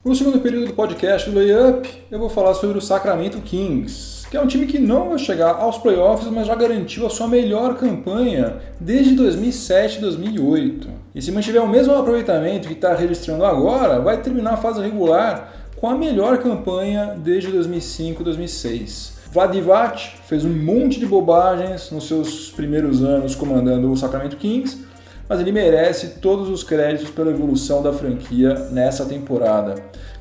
No 0.05 0.15
segundo 0.15 0.39
período 0.39 0.67
do 0.67 0.73
podcast 0.73 1.29
do 1.29 1.37
Layup, 1.37 1.89
eu 2.11 2.19
vou 2.19 2.29
falar 2.29 2.53
sobre 2.53 2.77
o 2.77 2.81
Sacramento 2.81 3.41
Kings 3.41 4.17
que 4.29 4.35
é 4.35 4.41
um 4.41 4.47
time 4.47 4.65
que 4.65 4.77
não 4.77 5.09
vai 5.09 5.17
chegar 5.17 5.55
aos 5.55 5.77
playoffs, 5.77 6.29
mas 6.29 6.47
já 6.47 6.55
garantiu 6.55 7.05
a 7.05 7.09
sua 7.09 7.27
melhor 7.27 7.75
campanha 7.75 8.57
desde 8.79 9.15
2007 9.15 10.01
2008. 10.01 11.06
E 11.17 11.21
se 11.21 11.31
mantiver 11.31 11.63
o 11.63 11.67
mesmo 11.67 11.95
aproveitamento 11.95 12.67
que 12.67 12.75
está 12.75 12.93
registrando 12.93 13.43
agora, 13.43 13.99
vai 13.99 14.21
terminar 14.21 14.53
a 14.53 14.57
fase 14.57 14.79
regular 14.79 15.51
com 15.75 15.89
a 15.89 15.95
melhor 15.95 16.37
campanha 16.37 17.17
desde 17.17 17.49
2005 17.49 18.23
2006. 18.23 19.17
Vladivac 19.31 20.11
fez 20.27 20.45
um 20.45 20.53
monte 20.53 20.99
de 20.99 21.07
bobagens 21.07 21.89
nos 21.89 22.07
seus 22.07 22.51
primeiros 22.51 23.03
anos 23.03 23.33
comandando 23.33 23.91
o 23.91 23.97
Sacramento 23.97 24.37
Kings, 24.37 24.85
mas 25.27 25.39
ele 25.39 25.51
merece 25.51 26.19
todos 26.21 26.49
os 26.49 26.63
créditos 26.63 27.09
pela 27.09 27.31
evolução 27.31 27.81
da 27.81 27.91
franquia 27.91 28.53
nessa 28.69 29.03
temporada. 29.03 29.73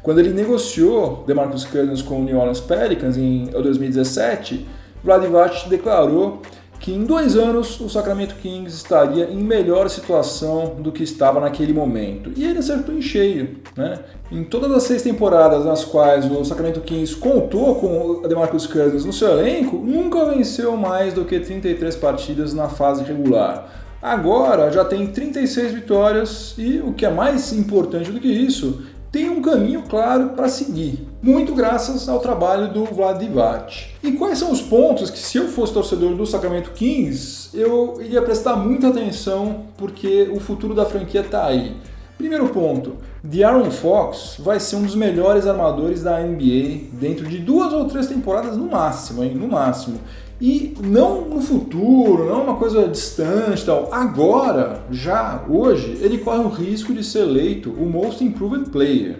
Quando 0.03 0.21
ele 0.21 0.31
negociou 0.31 1.25
DeMarcus 1.27 1.67
Cousins 1.67 2.01
com 2.01 2.21
o 2.21 2.25
New 2.25 2.39
Orleans 2.39 2.61
Pelicans 2.61 3.19
em 3.19 3.45
2017, 3.49 4.67
Vladivac 5.05 5.69
declarou 5.69 6.41
que 6.81 6.93
em 6.93 7.05
dois 7.05 7.37
anos 7.37 7.81
o 7.81 7.89
Sacramento 7.89 8.35
Kings 8.37 8.77
estaria 8.77 9.31
em 9.31 9.43
melhor 9.43 9.89
situação 9.89 10.77
do 10.79 10.93
que 10.93 11.03
estava 11.03 11.41
naquele 11.41 11.73
momento. 11.73 12.33
E 12.37 12.45
ele 12.45 12.59
acertou 12.59 12.95
em 12.95 13.03
cheio. 13.03 13.57
Né? 13.77 13.99
Em 14.31 14.45
todas 14.45 14.71
as 14.73 14.83
seis 14.83 15.03
temporadas 15.03 15.65
nas 15.65 15.85
quais 15.85 16.31
o 16.31 16.45
Sacramento 16.45 16.81
Kings 16.81 17.17
contou 17.17 17.77
com 17.77 18.21
o 18.25 18.29
DeMarcus 18.29 18.67
Cousins 18.67 19.05
no 19.05 19.13
seu 19.13 19.39
elenco, 19.39 19.77
nunca 19.77 20.25
venceu 20.27 20.77
mais 20.77 21.15
do 21.15 21.25
que 21.25 21.41
33 21.41 21.97
partidas 21.97 22.53
na 22.53 22.69
fase 22.69 23.05
regular. 23.05 23.87
Agora 24.03 24.71
já 24.71 24.85
tem 24.85 25.07
36 25.07 25.73
vitórias 25.73 26.55
e 26.59 26.79
o 26.79 26.93
que 26.93 27.07
é 27.07 27.11
mais 27.11 27.53
importante 27.53 28.13
do 28.13 28.21
que 28.21 28.29
isso, 28.29 28.83
tem 29.11 29.31
um 29.31 29.41
caminho 29.41 29.83
claro 29.89 30.31
para 30.37 30.49
seguir, 30.49 31.09
muito 31.27 31.57
graças 31.57 32.09
ao 32.09 32.21
trabalho 32.21 32.73
do 32.73 32.85
Vlad. 32.85 33.25
E 34.01 34.13
quais 34.13 34.39
são 34.39 34.53
os 34.53 34.63
pontos 34.63 35.11
que, 35.11 35.19
se 35.19 35.37
eu 35.37 35.49
fosse 35.49 35.73
torcedor 35.73 36.15
do 36.15 36.25
Sacramento 36.25 36.71
Kings, 36.71 37.51
eu 37.53 37.99
iria 38.01 38.23
prestar 38.23 38.55
muita 38.55 38.89
atenção 38.89 39.65
porque 39.77 40.31
o 40.33 40.39
futuro 40.39 40.73
da 40.73 40.87
franquia 40.87 41.23
está 41.23 41.45
aí. 41.45 41.75
Primeiro 42.17 42.49
ponto, 42.51 42.95
De'Aaron 43.25 43.73
Fox 43.73 44.37
vai 44.39 44.61
ser 44.61 44.77
um 44.77 44.83
dos 44.83 44.95
melhores 44.95 45.49
armadores 45.49 46.01
da 46.01 46.21
NBA 46.21 46.91
dentro 46.93 47.27
de 47.27 47.39
duas 47.39 47.73
ou 47.73 47.87
três 47.87 48.07
temporadas 48.07 48.57
no 48.57 48.71
máximo, 48.71 49.25
hein? 49.25 49.35
No 49.35 49.49
máximo. 49.49 49.99
E 50.41 50.75
não 50.81 51.23
no 51.23 51.41
futuro, 51.41 52.27
não 52.27 52.45
uma 52.45 52.57
coisa 52.57 52.87
distante 52.87 53.67
tal. 53.67 53.89
Agora, 53.91 54.85
já 54.93 55.45
hoje, 55.49 55.99
ele 56.01 56.19
corre 56.19 56.45
o 56.45 56.49
risco 56.49 56.95
de 56.95 57.03
ser 57.03 57.21
eleito 57.21 57.71
o 57.71 57.85
Most 57.85 58.23
Improved 58.23 58.71
Player. 58.71 59.19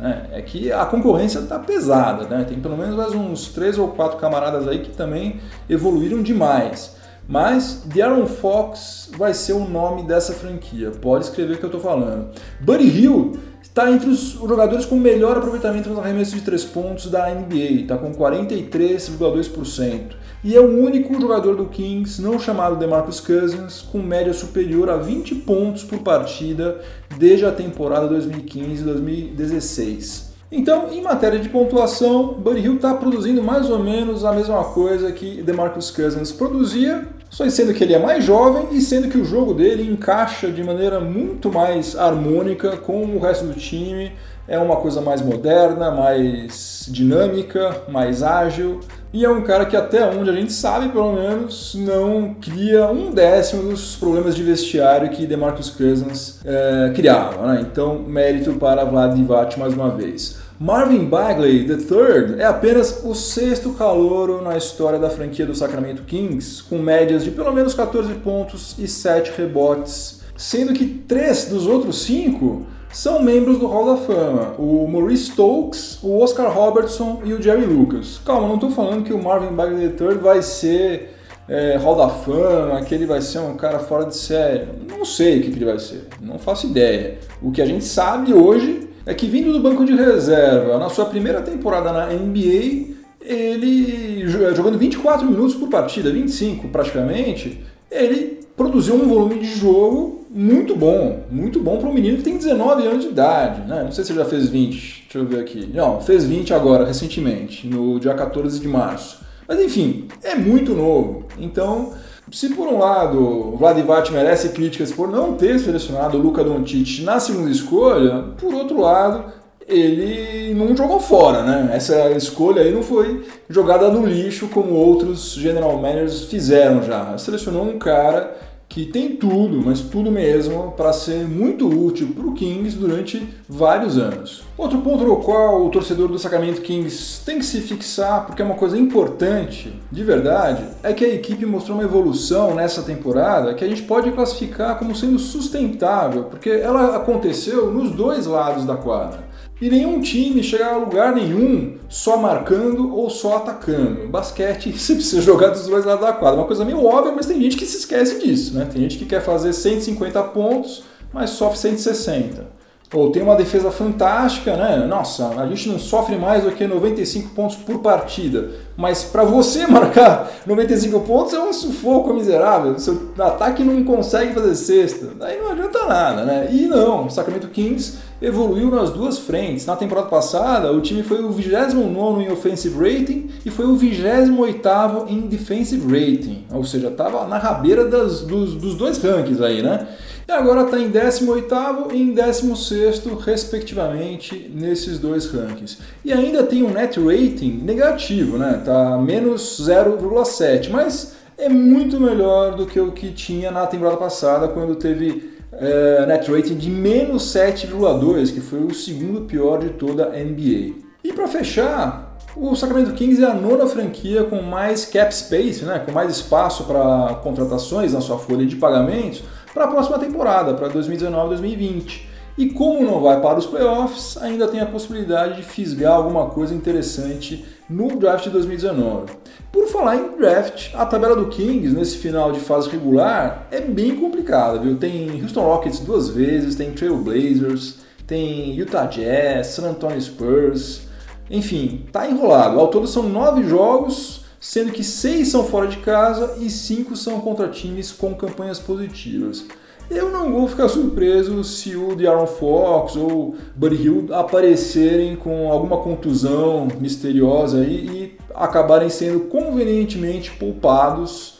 É, 0.00 0.38
é 0.38 0.42
que 0.42 0.72
a 0.72 0.84
concorrência 0.86 1.38
está 1.38 1.58
pesada, 1.58 2.26
né? 2.26 2.44
Tem 2.44 2.58
pelo 2.58 2.76
menos 2.76 2.96
mais 2.96 3.14
uns 3.14 3.48
três 3.48 3.78
ou 3.78 3.88
quatro 3.88 4.18
camaradas 4.18 4.66
aí 4.66 4.80
que 4.80 4.90
também 4.90 5.40
evoluíram 5.68 6.22
demais. 6.22 6.96
Mas 7.26 7.82
De'Aaron 7.86 8.26
Fox 8.26 9.10
vai 9.16 9.32
ser 9.32 9.54
o 9.54 9.66
nome 9.66 10.02
dessa 10.02 10.32
franquia. 10.32 10.90
Pode 10.90 11.24
escrever 11.24 11.54
o 11.54 11.58
que 11.58 11.64
eu 11.64 11.68
estou 11.68 11.80
falando. 11.80 12.28
Buddy 12.60 12.86
Hill 12.86 13.38
está 13.62 13.90
entre 13.90 14.10
os 14.10 14.32
jogadores 14.32 14.84
com 14.84 14.96
melhor 14.96 15.38
aproveitamento 15.38 15.88
nos 15.88 15.98
arremessos 15.98 16.34
de 16.34 16.42
três 16.42 16.64
pontos 16.64 17.10
da 17.10 17.30
NBA, 17.30 17.82
está 17.82 17.96
com 17.96 18.12
43,2% 18.12 20.23
e 20.44 20.54
é 20.54 20.60
o 20.60 20.84
único 20.84 21.18
jogador 21.18 21.56
do 21.56 21.64
Kings 21.64 22.20
não 22.20 22.38
chamado 22.38 22.76
DeMarcus 22.76 23.18
Cousins 23.18 23.80
com 23.80 23.96
média 23.98 24.34
superior 24.34 24.90
a 24.90 24.98
20 24.98 25.36
pontos 25.36 25.82
por 25.82 26.00
partida 26.00 26.82
desde 27.16 27.46
a 27.46 27.50
temporada 27.50 28.14
2015-2016. 28.14 30.34
Então, 30.52 30.92
em 30.92 31.00
matéria 31.00 31.38
de 31.38 31.48
pontuação, 31.48 32.34
Buddy 32.34 32.60
Hill 32.60 32.74
está 32.76 32.92
produzindo 32.94 33.42
mais 33.42 33.70
ou 33.70 33.78
menos 33.78 34.22
a 34.24 34.32
mesma 34.32 34.62
coisa 34.62 35.10
que 35.10 35.42
DeMarcus 35.42 35.90
Cousins 35.90 36.30
produzia, 36.30 37.08
só 37.30 37.48
sendo 37.48 37.72
que 37.72 37.82
ele 37.82 37.94
é 37.94 37.98
mais 37.98 38.22
jovem 38.22 38.68
e 38.70 38.82
sendo 38.82 39.08
que 39.08 39.18
o 39.18 39.24
jogo 39.24 39.54
dele 39.54 39.90
encaixa 39.90 40.52
de 40.52 40.62
maneira 40.62 41.00
muito 41.00 41.50
mais 41.50 41.96
harmônica 41.96 42.76
com 42.76 43.02
o 43.02 43.18
resto 43.18 43.46
do 43.46 43.54
time, 43.54 44.12
é 44.46 44.58
uma 44.58 44.76
coisa 44.76 45.00
mais 45.00 45.22
moderna, 45.22 45.90
mais 45.90 46.86
dinâmica, 46.88 47.82
mais 47.88 48.22
ágil, 48.22 48.80
e 49.14 49.24
é 49.24 49.30
um 49.30 49.42
cara 49.42 49.64
que 49.64 49.76
até 49.76 50.04
onde 50.04 50.28
a 50.28 50.32
gente 50.32 50.52
sabe, 50.52 50.88
pelo 50.88 51.12
menos, 51.12 51.72
não 51.76 52.34
cria 52.34 52.90
um 52.90 53.12
décimo 53.12 53.70
dos 53.70 53.94
problemas 53.94 54.34
de 54.34 54.42
vestiário 54.42 55.08
que 55.10 55.24
DeMarcus 55.24 55.70
Cousins 55.70 56.40
é, 56.44 56.92
criava. 56.96 57.46
Né? 57.46 57.60
Então, 57.60 58.00
mérito 58.00 58.54
para 58.54 58.84
Vlad 58.84 59.16
mais 59.56 59.72
uma 59.72 59.90
vez. 59.90 60.38
Marvin 60.58 61.04
Bagley 61.04 61.64
III 61.64 62.40
é 62.40 62.44
apenas 62.44 63.04
o 63.04 63.14
sexto 63.14 63.70
calouro 63.74 64.42
na 64.42 64.56
história 64.56 64.98
da 64.98 65.08
franquia 65.08 65.46
do 65.46 65.54
Sacramento 65.54 66.02
Kings, 66.02 66.64
com 66.64 66.78
médias 66.78 67.22
de 67.22 67.30
pelo 67.30 67.52
menos 67.52 67.72
14 67.72 68.12
pontos 68.14 68.74
e 68.80 68.88
7 68.88 69.32
rebotes, 69.36 70.22
sendo 70.36 70.72
que 70.72 70.86
três 70.86 71.44
dos 71.44 71.68
outros 71.68 72.02
cinco 72.02 72.66
são 72.94 73.20
membros 73.20 73.58
do 73.58 73.66
Hall 73.66 73.86
da 73.86 73.96
Fama, 73.96 74.54
o 74.56 74.86
Maurice 74.86 75.32
Stokes, 75.32 75.98
o 76.00 76.20
Oscar 76.20 76.48
Robertson 76.54 77.22
e 77.24 77.34
o 77.34 77.42
Jerry 77.42 77.66
Lucas. 77.66 78.20
Calma, 78.24 78.46
não 78.46 78.54
estou 78.54 78.70
falando 78.70 79.02
que 79.02 79.12
o 79.12 79.20
Marvin 79.20 79.52
Bagley 79.52 79.86
III 79.86 80.16
vai 80.18 80.40
ser 80.42 81.12
é, 81.48 81.76
Hall 81.76 81.96
da 81.96 82.08
Fama, 82.08 82.80
que 82.82 82.94
ele 82.94 83.04
vai 83.04 83.20
ser 83.20 83.40
um 83.40 83.56
cara 83.56 83.80
fora 83.80 84.04
de 84.04 84.16
série. 84.16 84.68
Não 84.88 85.04
sei 85.04 85.40
o 85.40 85.42
que, 85.42 85.50
que 85.50 85.58
ele 85.58 85.64
vai 85.64 85.78
ser, 85.80 86.06
não 86.20 86.38
faço 86.38 86.68
ideia. 86.68 87.18
O 87.42 87.50
que 87.50 87.60
a 87.60 87.66
gente 87.66 87.84
sabe 87.84 88.32
hoje 88.32 88.88
é 89.04 89.12
que 89.12 89.26
vindo 89.26 89.52
do 89.52 89.58
banco 89.58 89.84
de 89.84 89.92
reserva, 89.92 90.78
na 90.78 90.88
sua 90.88 91.06
primeira 91.06 91.42
temporada 91.42 91.92
na 91.92 92.06
NBA, 92.06 92.94
ele 93.20 94.24
jogando 94.28 94.78
24 94.78 95.26
minutos 95.26 95.56
por 95.56 95.68
partida, 95.68 96.12
25 96.12 96.68
praticamente, 96.68 97.60
ele 97.90 98.38
produziu 98.56 98.94
um 98.94 99.08
volume 99.08 99.40
de 99.40 99.52
jogo 99.52 100.23
muito 100.34 100.74
bom, 100.74 101.20
muito 101.30 101.60
bom 101.60 101.78
para 101.78 101.88
um 101.88 101.92
menino 101.92 102.16
que 102.16 102.24
tem 102.24 102.36
19 102.36 102.84
anos 102.84 103.04
de 103.04 103.10
idade, 103.10 103.68
né? 103.68 103.84
Não 103.84 103.92
sei 103.92 104.02
se 104.02 104.10
ele 104.10 104.18
já 104.18 104.24
fez 104.24 104.48
20, 104.48 105.02
deixa 105.02 105.18
eu 105.18 105.24
ver 105.24 105.38
aqui. 105.38 105.70
Não, 105.72 106.00
fez 106.00 106.24
20 106.24 106.52
agora, 106.52 106.84
recentemente, 106.84 107.68
no 107.68 108.00
dia 108.00 108.12
14 108.14 108.58
de 108.58 108.66
março. 108.66 109.20
Mas 109.46 109.60
enfim, 109.60 110.08
é 110.24 110.34
muito 110.34 110.74
novo. 110.74 111.26
Então, 111.38 111.92
se 112.32 112.48
por 112.48 112.66
um 112.66 112.78
lado 112.78 113.54
Vladivac 113.56 114.10
merece 114.10 114.48
críticas 114.48 114.90
por 114.90 115.08
não 115.08 115.34
ter 115.34 115.56
selecionado 115.60 116.18
o 116.18 116.20
Luka 116.20 116.42
Doncic 116.42 117.04
na 117.04 117.20
segunda 117.20 117.50
escolha, 117.50 118.24
por 118.36 118.52
outro 118.52 118.80
lado, 118.80 119.32
ele 119.68 120.52
não 120.52 120.76
jogou 120.76 120.98
fora, 120.98 121.44
né? 121.44 121.70
Essa 121.74 122.10
escolha 122.10 122.62
aí 122.62 122.72
não 122.72 122.82
foi 122.82 123.24
jogada 123.48 123.88
no 123.88 124.04
lixo 124.04 124.48
como 124.48 124.74
outros 124.74 125.34
general 125.34 125.78
managers 125.78 126.24
fizeram 126.24 126.82
já. 126.82 127.16
Selecionou 127.18 127.64
um 127.64 127.78
cara 127.78 128.36
que 128.68 128.86
tem 128.86 129.16
tudo, 129.16 129.62
mas 129.64 129.80
tudo 129.80 130.10
mesmo, 130.10 130.72
para 130.76 130.92
ser 130.92 131.28
muito 131.28 131.68
útil 131.68 132.08
para 132.14 132.26
o 132.26 132.34
Kings 132.34 132.76
durante 132.76 133.26
vários 133.48 133.96
anos. 133.96 134.42
Outro 134.56 134.78
ponto 134.78 135.04
no 135.04 135.16
qual 135.16 135.64
o 135.64 135.70
torcedor 135.70 136.08
do 136.08 136.18
Sacramento 136.18 136.60
Kings 136.60 137.24
tem 137.24 137.38
que 137.38 137.44
se 137.44 137.60
fixar, 137.60 138.26
porque 138.26 138.42
é 138.42 138.44
uma 138.44 138.54
coisa 138.54 138.76
importante, 138.76 139.72
de 139.90 140.04
verdade, 140.04 140.64
é 140.82 140.92
que 140.92 141.04
a 141.04 141.14
equipe 141.14 141.46
mostrou 141.46 141.76
uma 141.76 141.84
evolução 141.84 142.54
nessa 142.54 142.82
temporada 142.82 143.54
que 143.54 143.64
a 143.64 143.68
gente 143.68 143.82
pode 143.82 144.10
classificar 144.10 144.78
como 144.78 144.94
sendo 144.94 145.18
sustentável, 145.18 146.24
porque 146.24 146.50
ela 146.50 146.96
aconteceu 146.96 147.72
nos 147.72 147.90
dois 147.92 148.26
lados 148.26 148.64
da 148.64 148.76
quadra. 148.76 149.33
E 149.60 149.70
nenhum 149.70 150.00
time 150.00 150.42
chega 150.42 150.66
a 150.66 150.76
lugar 150.76 151.14
nenhum 151.14 151.76
só 151.88 152.16
marcando 152.16 152.94
ou 152.94 153.08
só 153.08 153.36
atacando. 153.36 154.08
Basquete 154.08 154.72
você 154.76 154.94
precisa 154.94 155.22
jogar 155.22 155.50
dos 155.50 155.66
dois 155.66 155.84
lados 155.84 156.04
da 156.04 156.12
quadra. 156.12 156.40
Uma 156.40 156.46
coisa 156.46 156.64
meio 156.64 156.84
óbvia, 156.84 157.12
mas 157.12 157.26
tem 157.26 157.40
gente 157.40 157.56
que 157.56 157.66
se 157.66 157.78
esquece 157.78 158.18
disso. 158.18 158.54
Né? 158.54 158.68
Tem 158.70 158.82
gente 158.82 158.98
que 158.98 159.06
quer 159.06 159.22
fazer 159.22 159.52
150 159.52 160.22
pontos, 160.24 160.84
mas 161.12 161.30
sofre 161.30 161.58
160. 161.58 162.54
Ou 162.92 163.10
tem 163.10 163.22
uma 163.22 163.34
defesa 163.34 163.72
fantástica, 163.72 164.56
né? 164.56 164.86
Nossa, 164.86 165.28
a 165.28 165.46
gente 165.48 165.68
não 165.68 165.80
sofre 165.80 166.16
mais 166.16 166.44
do 166.44 166.52
que 166.52 166.64
95 166.64 167.30
pontos 167.30 167.56
por 167.56 167.80
partida. 167.80 168.50
Mas 168.76 169.02
para 169.02 169.24
você 169.24 169.66
marcar 169.68 170.30
95 170.46 171.00
pontos 171.00 171.34
é 171.34 171.40
um 171.40 171.52
sufoco 171.52 172.14
miserável. 172.14 172.78
Seu 172.78 173.10
ataque 173.18 173.64
não 173.64 173.82
consegue 173.82 174.32
fazer 174.32 174.54
cesta. 174.54 175.08
Daí 175.18 175.40
não 175.40 175.50
adianta 175.50 175.86
nada, 175.86 176.24
né? 176.24 176.48
E 176.52 176.66
não, 176.66 177.06
o 177.06 177.10
Sacramento 177.10 177.48
Kings 177.48 177.98
evoluiu 178.20 178.70
nas 178.70 178.90
duas 178.90 179.18
frentes. 179.18 179.66
Na 179.66 179.76
temporada 179.76 180.08
passada, 180.08 180.72
o 180.72 180.80
time 180.80 181.02
foi 181.02 181.22
o 181.22 181.30
29 181.30 182.22
em 182.22 182.30
offensive 182.30 182.76
rating 182.76 183.30
e 183.44 183.50
foi 183.50 183.66
o 183.66 183.76
28 183.76 185.06
em 185.08 185.20
defensive 185.22 185.86
rating. 185.86 186.44
Ou 186.52 186.64
seja, 186.64 186.88
estava 186.88 187.26
na 187.26 187.38
rabeira 187.38 187.84
das, 187.84 188.20
dos, 188.20 188.54
dos 188.54 188.74
dois 188.74 188.98
rankings 188.98 189.42
aí, 189.42 189.62
né? 189.62 189.86
E 190.26 190.32
agora 190.32 190.62
está 190.62 190.78
em 190.78 190.90
18º 190.90 191.92
e 191.92 192.00
em 192.00 192.14
16º, 192.14 193.18
respectivamente, 193.18 194.50
nesses 194.54 194.98
dois 194.98 195.26
rankings. 195.30 195.78
E 196.02 196.12
ainda 196.12 196.42
tem 196.42 196.62
um 196.62 196.70
net 196.70 196.98
rating 196.98 197.60
negativo, 197.62 198.38
né? 198.38 198.62
Tá 198.64 198.96
menos 198.96 199.60
0,7, 199.60 200.70
mas 200.70 201.14
é 201.36 201.48
muito 201.48 202.00
melhor 202.00 202.54
do 202.54 202.64
que 202.64 202.80
o 202.80 202.92
que 202.92 203.10
tinha 203.10 203.50
na 203.50 203.66
temporada 203.66 203.98
passada, 203.98 204.48
quando 204.48 204.76
teve 204.76 205.33
é, 205.60 206.06
net 206.06 206.30
rating 206.30 206.56
de 206.56 206.70
menos 206.70 207.22
7,2, 207.34 208.32
que 208.32 208.40
foi 208.40 208.60
o 208.60 208.74
segundo 208.74 209.22
pior 209.22 209.58
de 209.58 209.70
toda 209.70 210.06
a 210.06 210.18
NBA. 210.18 210.74
E 211.02 211.12
para 211.12 211.28
fechar, 211.28 212.16
o 212.36 212.54
Sacramento 212.56 212.92
Kings 212.94 213.22
é 213.22 213.26
a 213.26 213.34
nona 213.34 213.66
franquia 213.66 214.24
com 214.24 214.42
mais 214.42 214.84
cap 214.84 215.14
space, 215.14 215.64
né, 215.64 215.78
com 215.78 215.92
mais 215.92 216.10
espaço 216.10 216.64
para 216.64 217.20
contratações 217.22 217.92
na 217.92 218.00
sua 218.00 218.18
folha 218.18 218.44
de 218.44 218.56
pagamentos 218.56 219.22
para 219.52 219.64
a 219.64 219.68
próxima 219.68 219.98
temporada, 219.98 220.54
para 220.54 220.68
2019-2020. 220.70 222.14
E 222.36 222.50
como 222.50 222.84
não 222.84 223.00
vai 223.00 223.20
para 223.20 223.38
os 223.38 223.46
playoffs, 223.46 224.16
ainda 224.20 224.48
tem 224.48 224.60
a 224.60 224.66
possibilidade 224.66 225.36
de 225.36 225.42
fisgar 225.42 225.92
alguma 225.92 226.26
coisa 226.26 226.52
interessante 226.52 227.44
no 227.68 227.96
draft 227.96 228.24
de 228.24 228.30
2019. 228.30 229.12
Por 229.50 229.68
falar 229.68 229.96
em 229.96 230.16
draft, 230.16 230.74
a 230.74 230.84
tabela 230.84 231.16
do 231.16 231.28
Kings 231.28 231.74
nesse 231.74 231.98
final 231.98 232.32
de 232.32 232.40
fase 232.40 232.68
regular 232.68 233.46
é 233.50 233.60
bem 233.60 233.96
complicada, 233.96 234.58
viu? 234.58 234.76
Tem 234.76 235.22
Houston 235.22 235.42
Rockets 235.42 235.80
duas 235.80 236.08
vezes, 236.10 236.56
tem 236.56 236.72
Trail 236.72 236.96
Blazers, 236.98 237.76
tem 238.06 238.54
Utah 238.54 238.86
Jazz, 238.86 239.48
San 239.48 239.70
Antonio 239.70 240.00
Spurs, 240.00 240.82
enfim, 241.30 241.86
tá 241.90 242.08
enrolado. 242.08 242.58
Ao 242.58 242.68
todo 242.68 242.86
são 242.86 243.08
nove 243.08 243.48
jogos 243.48 244.24
sendo 244.44 244.72
que 244.72 244.84
seis 244.84 245.28
são 245.28 245.42
fora 245.42 245.66
de 245.66 245.78
casa 245.78 246.36
e 246.38 246.50
cinco 246.50 246.94
são 246.94 247.18
contra 247.20 247.48
times 247.48 247.90
com 247.90 248.14
campanhas 248.14 248.58
positivas. 248.58 249.46
Eu 249.94 250.10
não 250.10 250.32
vou 250.32 250.48
ficar 250.48 250.68
surpreso 250.68 251.44
se 251.44 251.76
o 251.76 251.94
De'Aaron 251.94 252.26
Fox 252.26 252.96
ou 252.96 253.36
Buddy 253.54 253.76
Hill 253.76 254.08
aparecerem 254.10 255.14
com 255.14 255.52
alguma 255.52 255.76
contusão 255.76 256.66
misteriosa 256.80 257.64
e, 257.64 257.86
e 257.86 258.18
acabarem 258.34 258.90
sendo 258.90 259.20
convenientemente 259.20 260.32
poupados, 260.32 261.38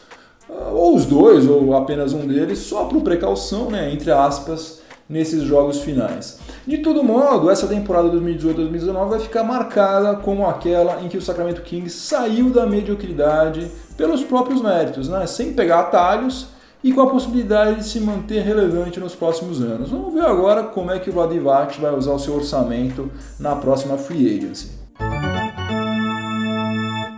ah, 0.49 0.69
ou 0.71 0.95
os 0.95 1.05
dois, 1.05 1.45
ou 1.45 1.75
apenas 1.75 2.13
um 2.13 2.25
deles, 2.25 2.59
só 2.59 2.85
por 2.85 3.01
precaução, 3.01 3.69
né, 3.69 3.91
entre 3.91 4.09
aspas, 4.09 4.81
nesses 5.09 5.43
jogos 5.43 5.81
finais. 5.81 6.39
De 6.65 6.77
todo 6.77 7.03
modo, 7.03 7.49
essa 7.49 7.67
temporada 7.67 8.09
2018-2019 8.09 9.09
vai 9.09 9.19
ficar 9.19 9.43
marcada 9.43 10.15
como 10.15 10.47
aquela 10.47 11.01
em 11.01 11.09
que 11.09 11.17
o 11.17 11.21
Sacramento 11.21 11.61
Kings 11.61 11.99
saiu 11.99 12.49
da 12.51 12.65
mediocridade 12.65 13.69
pelos 13.97 14.23
próprios 14.23 14.61
méritos, 14.61 15.09
né? 15.09 15.27
sem 15.27 15.51
pegar 15.51 15.81
atalhos 15.81 16.54
e 16.85 16.93
com 16.93 17.01
a 17.01 17.09
possibilidade 17.09 17.77
de 17.77 17.87
se 17.87 17.99
manter 17.99 18.43
relevante 18.43 18.99
nos 18.99 19.15
próximos 19.15 19.59
anos. 19.59 19.89
Vamos 19.89 20.13
ver 20.13 20.23
agora 20.23 20.61
como 20.61 20.91
é 20.91 20.99
que 20.99 21.09
o 21.09 21.13
Vladivac 21.13 21.81
vai 21.81 21.91
usar 21.91 22.13
o 22.13 22.19
seu 22.19 22.35
orçamento 22.35 23.09
na 23.39 23.55
próxima 23.55 23.97
free 23.97 24.37
agency. 24.37 24.74